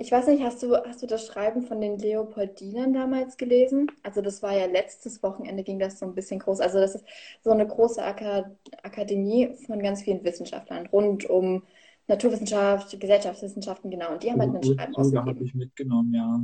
[0.00, 3.90] Ich weiß nicht, hast du, hast du das Schreiben von den Leopoldinern damals gelesen?
[4.04, 6.60] Also das war ja letztes Wochenende, ging das so ein bisschen groß.
[6.60, 7.04] Also das ist
[7.42, 11.64] so eine große Aka Akademie von ganz vielen Wissenschaftlern rund um
[12.06, 14.12] Naturwissenschaft, Gesellschaftswissenschaften, genau.
[14.12, 15.44] Und die haben halt ein Schreiben Urteile habe ausgegeben.
[15.44, 16.40] ich mitgenommen, ja.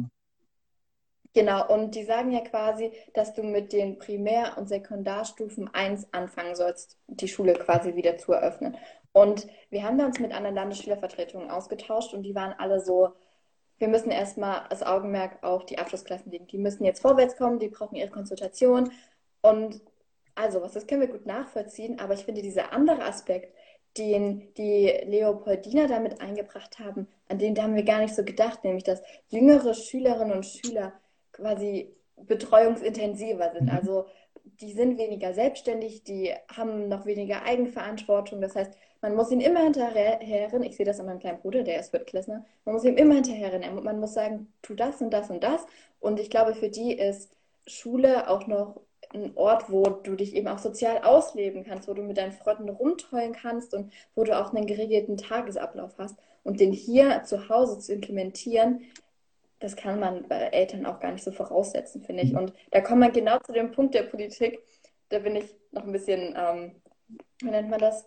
[1.35, 6.55] Genau, und die sagen ja quasi, dass du mit den Primär- und Sekundarstufen eins anfangen
[6.55, 8.77] sollst, die Schule quasi wieder zu eröffnen.
[9.13, 13.15] Und wir haben da uns mit anderen Landesschülervertretungen ausgetauscht und die waren alle so,
[13.79, 16.47] wir müssen erstmal das Augenmerk auf die Abschlussklassen legen.
[16.47, 18.93] Die müssen jetzt vorwärts kommen, die brauchen ihre Konsultation.
[19.43, 19.81] Und
[20.37, 23.53] also, was, das können wir gut nachvollziehen, aber ich finde, dieser andere Aspekt,
[23.99, 28.85] den die Leopoldiner damit eingebracht haben, an den haben wir gar nicht so gedacht, nämlich
[28.85, 30.93] dass jüngere Schülerinnen und Schüler
[31.35, 33.65] quasi betreuungsintensiver sind.
[33.65, 33.77] Mhm.
[33.77, 34.07] Also
[34.61, 38.41] die sind weniger selbstständig, die haben noch weniger Eigenverantwortung.
[38.41, 40.63] Das heißt, man muss ihnen immer hinterherrennen.
[40.63, 42.45] Ich sehe das an meinem kleinen Bruder, der ist Viertklässler.
[42.65, 43.83] Man muss ihm immer hinterherrennen.
[43.83, 45.67] Man muss sagen, tu das und das und das.
[46.01, 48.81] Und ich glaube, für die ist Schule auch noch
[49.13, 52.69] ein Ort, wo du dich eben auch sozial ausleben kannst, wo du mit deinen Freunden
[52.69, 56.17] rumtollen kannst und wo du auch einen geregelten Tagesablauf hast.
[56.43, 58.83] Und den hier zu Hause zu implementieren,
[59.65, 62.35] das kann man bei Eltern auch gar nicht so voraussetzen, finde ich.
[62.35, 64.63] Und da kommt man genau zu dem Punkt der Politik.
[65.09, 66.83] Da bin ich noch ein bisschen, ähm,
[67.41, 68.07] wie nennt man das?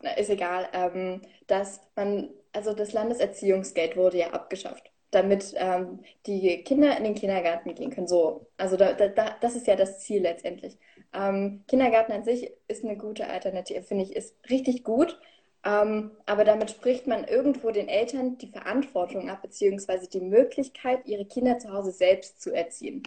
[0.00, 6.62] Na, ist egal, ähm, dass man, also das Landeserziehungsgeld wurde ja abgeschafft, damit ähm, die
[6.62, 8.06] Kinder in den Kindergarten gehen können.
[8.06, 10.78] So, also da, da, da, das ist ja das Ziel letztendlich.
[11.12, 15.18] Ähm, Kindergarten an sich ist eine gute Alternative, finde ich, ist richtig gut.
[15.64, 21.24] Ähm, aber damit spricht man irgendwo den Eltern die Verantwortung ab, beziehungsweise die Möglichkeit, ihre
[21.24, 23.02] Kinder zu Hause selbst zu erziehen.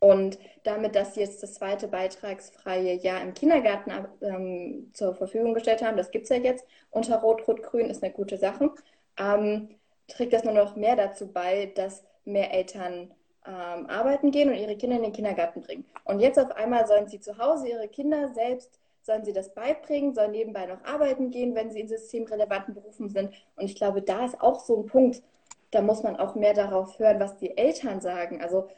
[0.00, 3.90] Und damit, dass sie jetzt das zweite beitragsfreie Jahr im Kindergarten
[4.20, 8.36] ähm, zur Verfügung gestellt haben, das gibt es ja jetzt unter Rot-Rot-Grün, ist eine gute
[8.36, 8.70] Sache,
[9.18, 9.70] ähm,
[10.08, 13.14] trägt das nur noch mehr dazu bei, dass mehr Eltern
[13.46, 15.86] ähm, arbeiten gehen und ihre Kinder in den Kindergarten bringen.
[16.04, 20.14] Und jetzt auf einmal sollen sie zu Hause ihre Kinder selbst, sollen sie das beibringen,
[20.14, 23.30] sollen nebenbei noch arbeiten gehen, wenn sie in systemrelevanten Berufen sind.
[23.54, 25.22] Und ich glaube, da ist auch so ein Punkt,
[25.70, 28.40] da muss man auch mehr darauf hören, was die Eltern sagen.
[28.40, 28.68] Also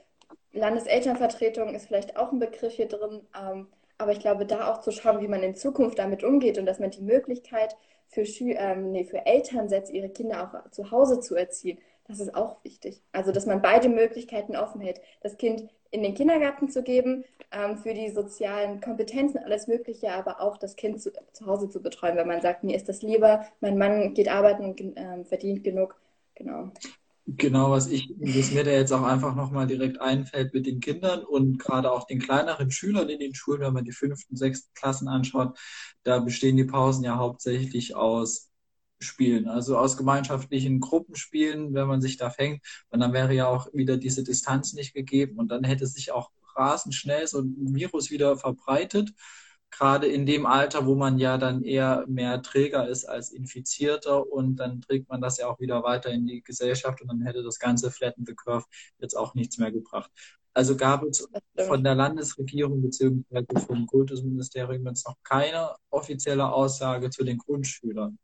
[0.53, 3.68] Landeselternvertretung ist vielleicht auch ein Begriff hier drin, ähm,
[3.99, 6.81] aber ich glaube, da auch zu schauen, wie man in Zukunft damit umgeht und dass
[6.81, 7.77] man die Möglichkeit
[8.09, 12.20] für, Schü ähm, nee, für Eltern setzt, ihre Kinder auch zu Hause zu erziehen, das
[12.20, 13.03] ist auch wichtig.
[13.12, 17.78] Also, dass man beide Möglichkeiten offen hält, das Kind in den Kindergarten zu geben, ähm,
[17.78, 22.16] für die sozialen Kompetenzen, alles Mögliche, aber auch das Kind zu, zu Hause zu betreuen,
[22.16, 25.97] wenn man sagt, mir ist das lieber, mein Mann geht arbeiten und ähm, verdient genug.
[26.34, 26.70] Genau.
[27.28, 31.24] Genau, was ich, was mir da jetzt auch einfach nochmal direkt einfällt mit den Kindern
[31.24, 35.09] und gerade auch den kleineren Schülern in den Schulen, wenn man die fünften, sechsten Klassen
[35.09, 35.59] anschaut,
[36.05, 38.53] da bestehen die Pausen ja hauptsächlich aus
[38.99, 42.62] Spielen, also aus gemeinschaftlichen Gruppenspielen, wenn man sich da fängt.
[42.88, 46.30] Und dann wäre ja auch wieder diese Distanz nicht gegeben und dann hätte sich auch
[46.57, 49.12] rasend schnell so ein Virus wieder verbreitet
[49.70, 54.57] gerade in dem Alter, wo man ja dann eher mehr Träger ist als Infizierter und
[54.57, 57.59] dann trägt man das ja auch wieder weiter in die Gesellschaft und dann hätte das
[57.59, 58.64] ganze Flatten the Curve
[58.99, 60.11] jetzt auch nichts mehr gebracht.
[60.55, 61.28] Also gab es
[61.66, 68.18] von der Landesregierung beziehungsweise vom Kultusministerium jetzt noch keine offizielle Aussage zu den Grundschülern.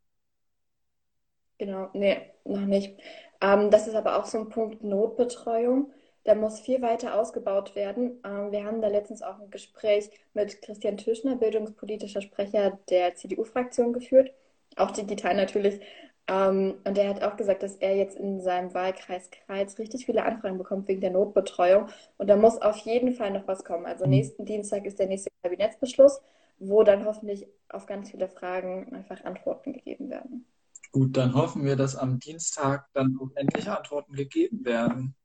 [1.57, 2.99] Genau, nee, noch nicht.
[3.41, 5.91] Ähm, das ist aber auch so ein Punkt Notbetreuung.
[6.23, 8.19] Da muss viel weiter ausgebaut werden.
[8.25, 13.93] Ähm, wir haben da letztens auch ein Gespräch mit Christian Tischner, bildungspolitischer Sprecher der CDU-Fraktion,
[13.93, 14.33] geführt,
[14.77, 15.79] auch digital natürlich.
[16.27, 20.23] Ähm, und er hat auch gesagt, dass er jetzt in seinem Wahlkreis Kreis richtig viele
[20.23, 21.87] Anfragen bekommt wegen der Notbetreuung.
[22.17, 23.85] Und da muss auf jeden Fall noch was kommen.
[23.85, 26.21] Also nächsten Dienstag ist der nächste Kabinettsbeschluss,
[26.59, 30.45] wo dann hoffentlich auf ganz viele Fragen einfach Antworten gegeben werden.
[30.93, 35.15] Gut, dann hoffen wir, dass am Dienstag dann endlich Antworten gegeben werden.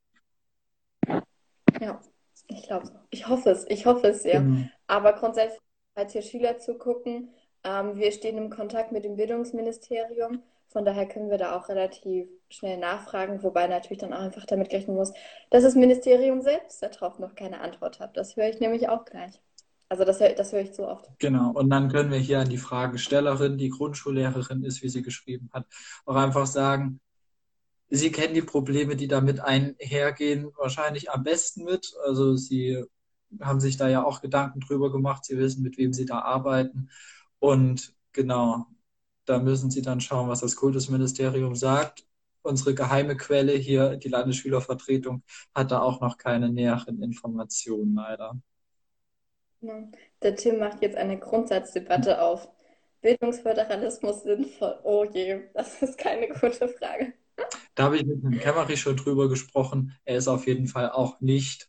[1.79, 2.01] Ja,
[2.47, 2.91] ich glaube.
[3.11, 4.41] Ich hoffe es, ich hoffe es sehr.
[4.41, 4.67] Genau.
[4.87, 5.61] Aber grundsätzlich,
[5.95, 10.43] als hier Schüler zugucken, ähm, wir stehen im Kontakt mit dem Bildungsministerium.
[10.69, 14.73] Von daher können wir da auch relativ schnell nachfragen, wobei natürlich dann auch einfach damit
[14.73, 15.13] rechnen muss,
[15.51, 18.17] dass das Ministerium selbst darauf noch keine Antwort hat.
[18.17, 19.43] Das höre ich nämlich auch gleich.
[19.89, 21.09] Also das, das höre ich so oft.
[21.19, 25.49] Genau, und dann können wir hier an die Fragestellerin, die Grundschullehrerin ist, wie sie geschrieben
[25.53, 25.67] hat,
[26.05, 27.01] auch einfach sagen,
[27.91, 31.95] Sie kennen die Probleme, die damit einhergehen, wahrscheinlich am besten mit.
[32.05, 32.85] Also Sie
[33.41, 35.25] haben sich da ja auch Gedanken drüber gemacht.
[35.25, 36.91] Sie wissen, mit wem Sie da arbeiten.
[37.39, 38.67] Und genau,
[39.25, 42.05] da müssen Sie dann schauen, was das Kultusministerium sagt.
[42.43, 45.23] Unsere geheime Quelle hier, die Landesschülervertretung,
[45.55, 48.39] hat da auch noch keine näheren Informationen, leider.
[50.23, 52.49] Der Tim macht jetzt eine Grundsatzdebatte auf.
[53.01, 54.79] Bildungsföderalismus sinnvoll?
[54.83, 57.15] Oh je, das ist keine gute Frage.
[57.75, 59.97] Da habe ich mit Herrn Kemmerich schon drüber gesprochen.
[60.05, 61.69] Er ist auf jeden Fall auch nicht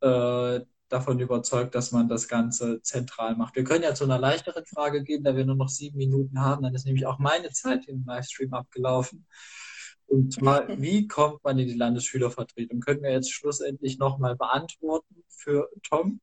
[0.00, 3.56] äh, davon überzeugt, dass man das Ganze zentral macht.
[3.56, 6.62] Wir können ja zu einer leichteren Frage gehen, da wir nur noch sieben Minuten haben.
[6.62, 9.26] Dann ist nämlich auch meine Zeit im Livestream abgelaufen.
[10.06, 12.80] Und zwar, wie kommt man in die Landesschülervertretung?
[12.80, 16.20] Können wir jetzt schlussendlich nochmal beantworten für Tom?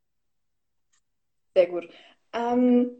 [1.58, 1.90] Sehr gut.
[2.34, 2.92] Ähm,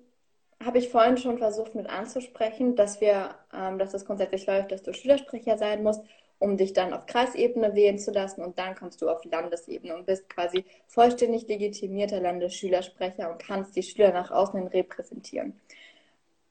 [0.66, 4.82] habe ich vorhin schon versucht mit anzusprechen, dass wir, ähm, dass es grundsätzlich läuft, dass
[4.82, 6.02] du Schülersprecher sein musst,
[6.40, 10.08] um dich dann auf Kreisebene wählen zu lassen und dann kommst du auf Landesebene und
[10.08, 15.62] bist quasi vollständig legitimierter Landesschülersprecher und kannst die Schüler nach außen hin repräsentieren.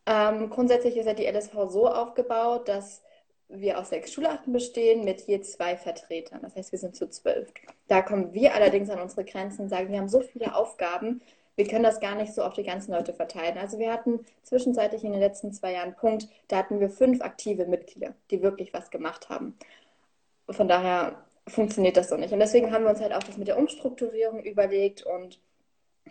[0.06, 3.02] Ähm, grundsätzlich ist ja die LSV so aufgebaut, dass
[3.48, 6.40] wir aus sechs Schularten bestehen mit je zwei Vertretern.
[6.42, 7.52] Das heißt, wir sind zu zwölf.
[7.88, 11.20] Da kommen wir allerdings an unsere Grenzen und sagen, wir haben so viele Aufgaben,
[11.56, 13.58] wir können das gar nicht so auf die ganzen Leute verteilen.
[13.58, 17.22] Also wir hatten zwischenzeitlich in den letzten zwei Jahren einen Punkt, da hatten wir fünf
[17.22, 19.56] aktive Mitglieder, die wirklich was gemacht haben.
[20.48, 22.32] Von daher funktioniert das so nicht.
[22.32, 25.40] Und deswegen haben wir uns halt auch das mit der Umstrukturierung überlegt und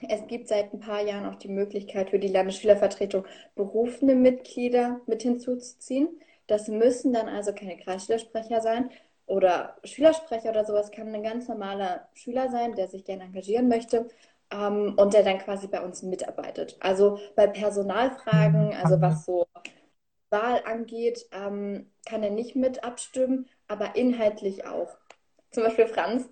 [0.10, 3.26] es gibt seit ein paar Jahren auch die Möglichkeit für die Landesschülervertretung
[3.56, 6.10] berufene Mitglieder mit hinzuzuziehen.
[6.48, 8.90] Das müssen dann also keine Kreisschülersprecher sein
[9.26, 14.08] oder Schülersprecher oder sowas, kann ein ganz normaler Schüler sein, der sich gerne engagieren möchte
[14.52, 16.78] ähm, und der dann quasi bei uns mitarbeitet.
[16.80, 19.48] Also bei Personalfragen, also was so
[20.30, 24.98] Wahl angeht, ähm, kann er nicht mit abstimmen, aber inhaltlich auch.
[25.52, 26.30] Zum Beispiel Franz,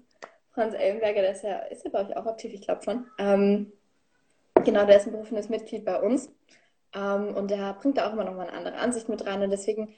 [0.51, 3.07] Franz Ellenberger, der ist ja, ist ja glaube ich auch aktiv, ich glaube schon.
[3.17, 3.71] Ähm,
[4.63, 6.29] genau, der ist ein berufenes Mitglied bei uns.
[6.93, 9.41] Ähm, und der bringt da auch immer noch mal eine andere Ansicht mit rein.
[9.41, 9.93] Und deswegen,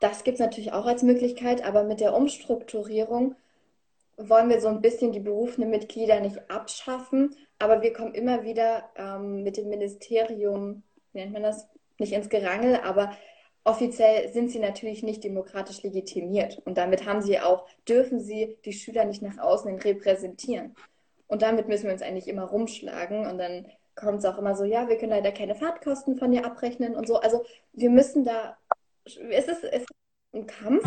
[0.00, 3.36] das gibt es natürlich auch als Möglichkeit, aber mit der Umstrukturierung
[4.16, 8.90] wollen wir so ein bisschen die berufenen Mitglieder nicht abschaffen, aber wir kommen immer wieder
[8.96, 13.16] ähm, mit dem Ministerium, wie nennt man das, nicht ins Gerangel, aber
[13.64, 16.60] offiziell sind sie natürlich nicht demokratisch legitimiert.
[16.64, 20.74] Und damit haben sie auch, dürfen sie die Schüler nicht nach außen repräsentieren.
[21.26, 23.26] Und damit müssen wir uns eigentlich immer rumschlagen.
[23.26, 26.44] Und dann kommt es auch immer so, ja, wir können leider keine Fahrtkosten von dir
[26.44, 27.16] abrechnen und so.
[27.16, 28.56] Also wir müssen da,
[29.04, 29.88] es ist, es ist
[30.32, 30.84] ein Kampf,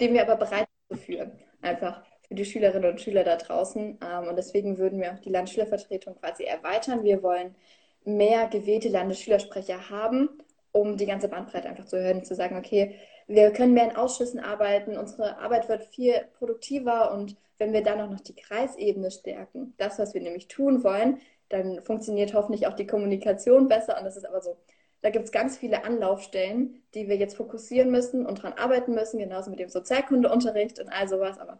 [0.00, 1.32] den wir aber bereit sind zu führen.
[1.62, 3.98] Einfach für die Schülerinnen und Schüler da draußen.
[4.00, 7.02] Ähm, und deswegen würden wir auch die Landesschülervertretung quasi erweitern.
[7.02, 7.56] Wir wollen
[8.04, 10.28] mehr gewählte Landesschülersprecher haben,
[10.70, 12.94] um die ganze Bandbreite einfach zu hören, zu sagen, okay,
[13.26, 18.00] wir können mehr in Ausschüssen arbeiten, unsere Arbeit wird viel produktiver und wenn wir dann
[18.00, 21.18] auch noch die Kreisebene stärken, das, was wir nämlich tun wollen,
[21.48, 23.98] dann funktioniert hoffentlich auch die Kommunikation besser.
[23.98, 24.56] Und das ist aber so,
[25.02, 29.18] da gibt es ganz viele Anlaufstellen, die wir jetzt fokussieren müssen und dran arbeiten müssen,
[29.18, 31.38] genauso mit dem Sozialkundeunterricht und all sowas.
[31.38, 31.58] Aber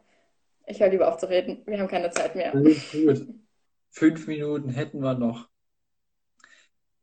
[0.70, 1.62] ich höre lieber auf zu reden.
[1.66, 2.54] Wir haben keine Zeit mehr.
[2.54, 3.26] Alles gut.
[3.90, 5.48] Fünf Minuten hätten wir noch.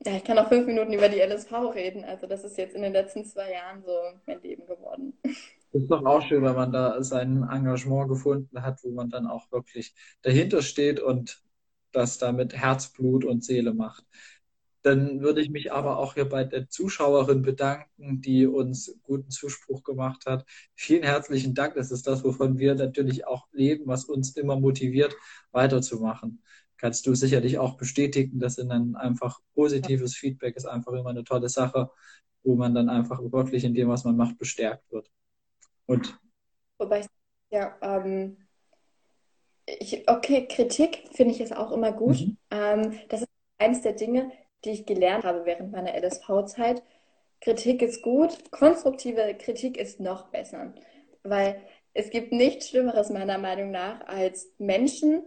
[0.05, 2.05] Ja, ich kann auch fünf Minuten über die LSV reden.
[2.05, 3.91] Also das ist jetzt in den letzten zwei Jahren so
[4.25, 5.17] mein Leben geworden.
[5.23, 5.33] Das
[5.81, 9.51] ist doch auch schön, wenn man da sein Engagement gefunden hat, wo man dann auch
[9.51, 11.43] wirklich dahinter steht und
[11.91, 14.05] das da mit Herzblut und Seele macht.
[14.87, 19.83] Dann würde ich mich aber auch hier bei der Zuschauerin bedanken, die uns guten Zuspruch
[19.83, 20.45] gemacht hat.
[20.75, 21.75] Vielen herzlichen Dank.
[21.75, 25.13] Das ist das, wovon wir natürlich auch leben, was uns immer motiviert,
[25.51, 26.41] weiterzumachen.
[26.77, 31.49] Kannst du sicherlich auch bestätigen, dass dann einfach positives Feedback ist einfach immer eine tolle
[31.49, 31.89] Sache,
[32.43, 35.11] wo man dann einfach wirklich in dem, was man macht, bestärkt wird.
[35.85, 36.17] Und
[36.77, 37.07] Wobei ich,
[37.49, 38.37] ja, ähm,
[39.65, 42.21] ich, okay, Kritik finde ich ist auch immer gut.
[42.21, 42.37] Mhm.
[42.51, 44.31] Ähm, das ist eines der Dinge,
[44.65, 46.83] die ich gelernt habe während meiner LSV-Zeit.
[47.41, 50.73] Kritik ist gut, konstruktive Kritik ist noch besser,
[51.23, 51.61] weil
[51.93, 55.23] es gibt nichts Schlimmeres meiner Meinung nach als Menschen,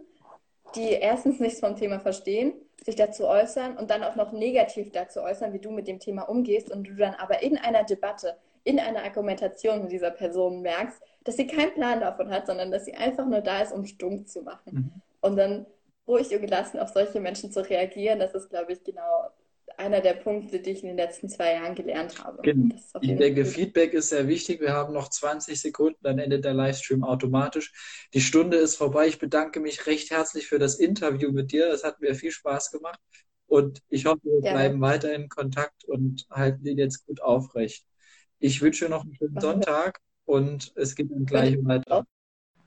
[0.75, 2.53] die erstens nichts vom Thema verstehen,
[2.83, 6.23] sich dazu äußern und dann auch noch negativ dazu äußern, wie du mit dem Thema
[6.23, 11.01] umgehst und du dann aber in einer Debatte, in einer Argumentation mit dieser Person merkst,
[11.23, 14.25] dass sie keinen Plan davon hat, sondern dass sie einfach nur da ist, um stumm
[14.25, 14.71] zu machen.
[14.71, 14.91] Mhm.
[15.21, 15.65] Und dann
[16.07, 19.31] ruhig und gelassen auf solche Menschen zu reagieren, das ist, glaube ich, genau
[19.77, 22.41] einer der Punkte, die ich in den letzten zwei Jahren gelernt habe.
[22.41, 22.75] Genau.
[23.01, 24.61] Ich denke, Feedback ist sehr wichtig.
[24.61, 27.73] Wir haben noch 20 Sekunden, dann endet der Livestream automatisch.
[28.13, 29.07] Die Stunde ist vorbei.
[29.07, 31.67] Ich bedanke mich recht herzlich für das Interview mit dir.
[31.71, 32.99] Es hat mir viel Spaß gemacht.
[33.47, 34.53] Und ich hoffe, wir ja.
[34.53, 37.85] bleiben weiter in Kontakt und halten den jetzt gut aufrecht.
[38.39, 42.05] Ich wünsche noch einen schönen Sonntag und es geht dann gleich weiter.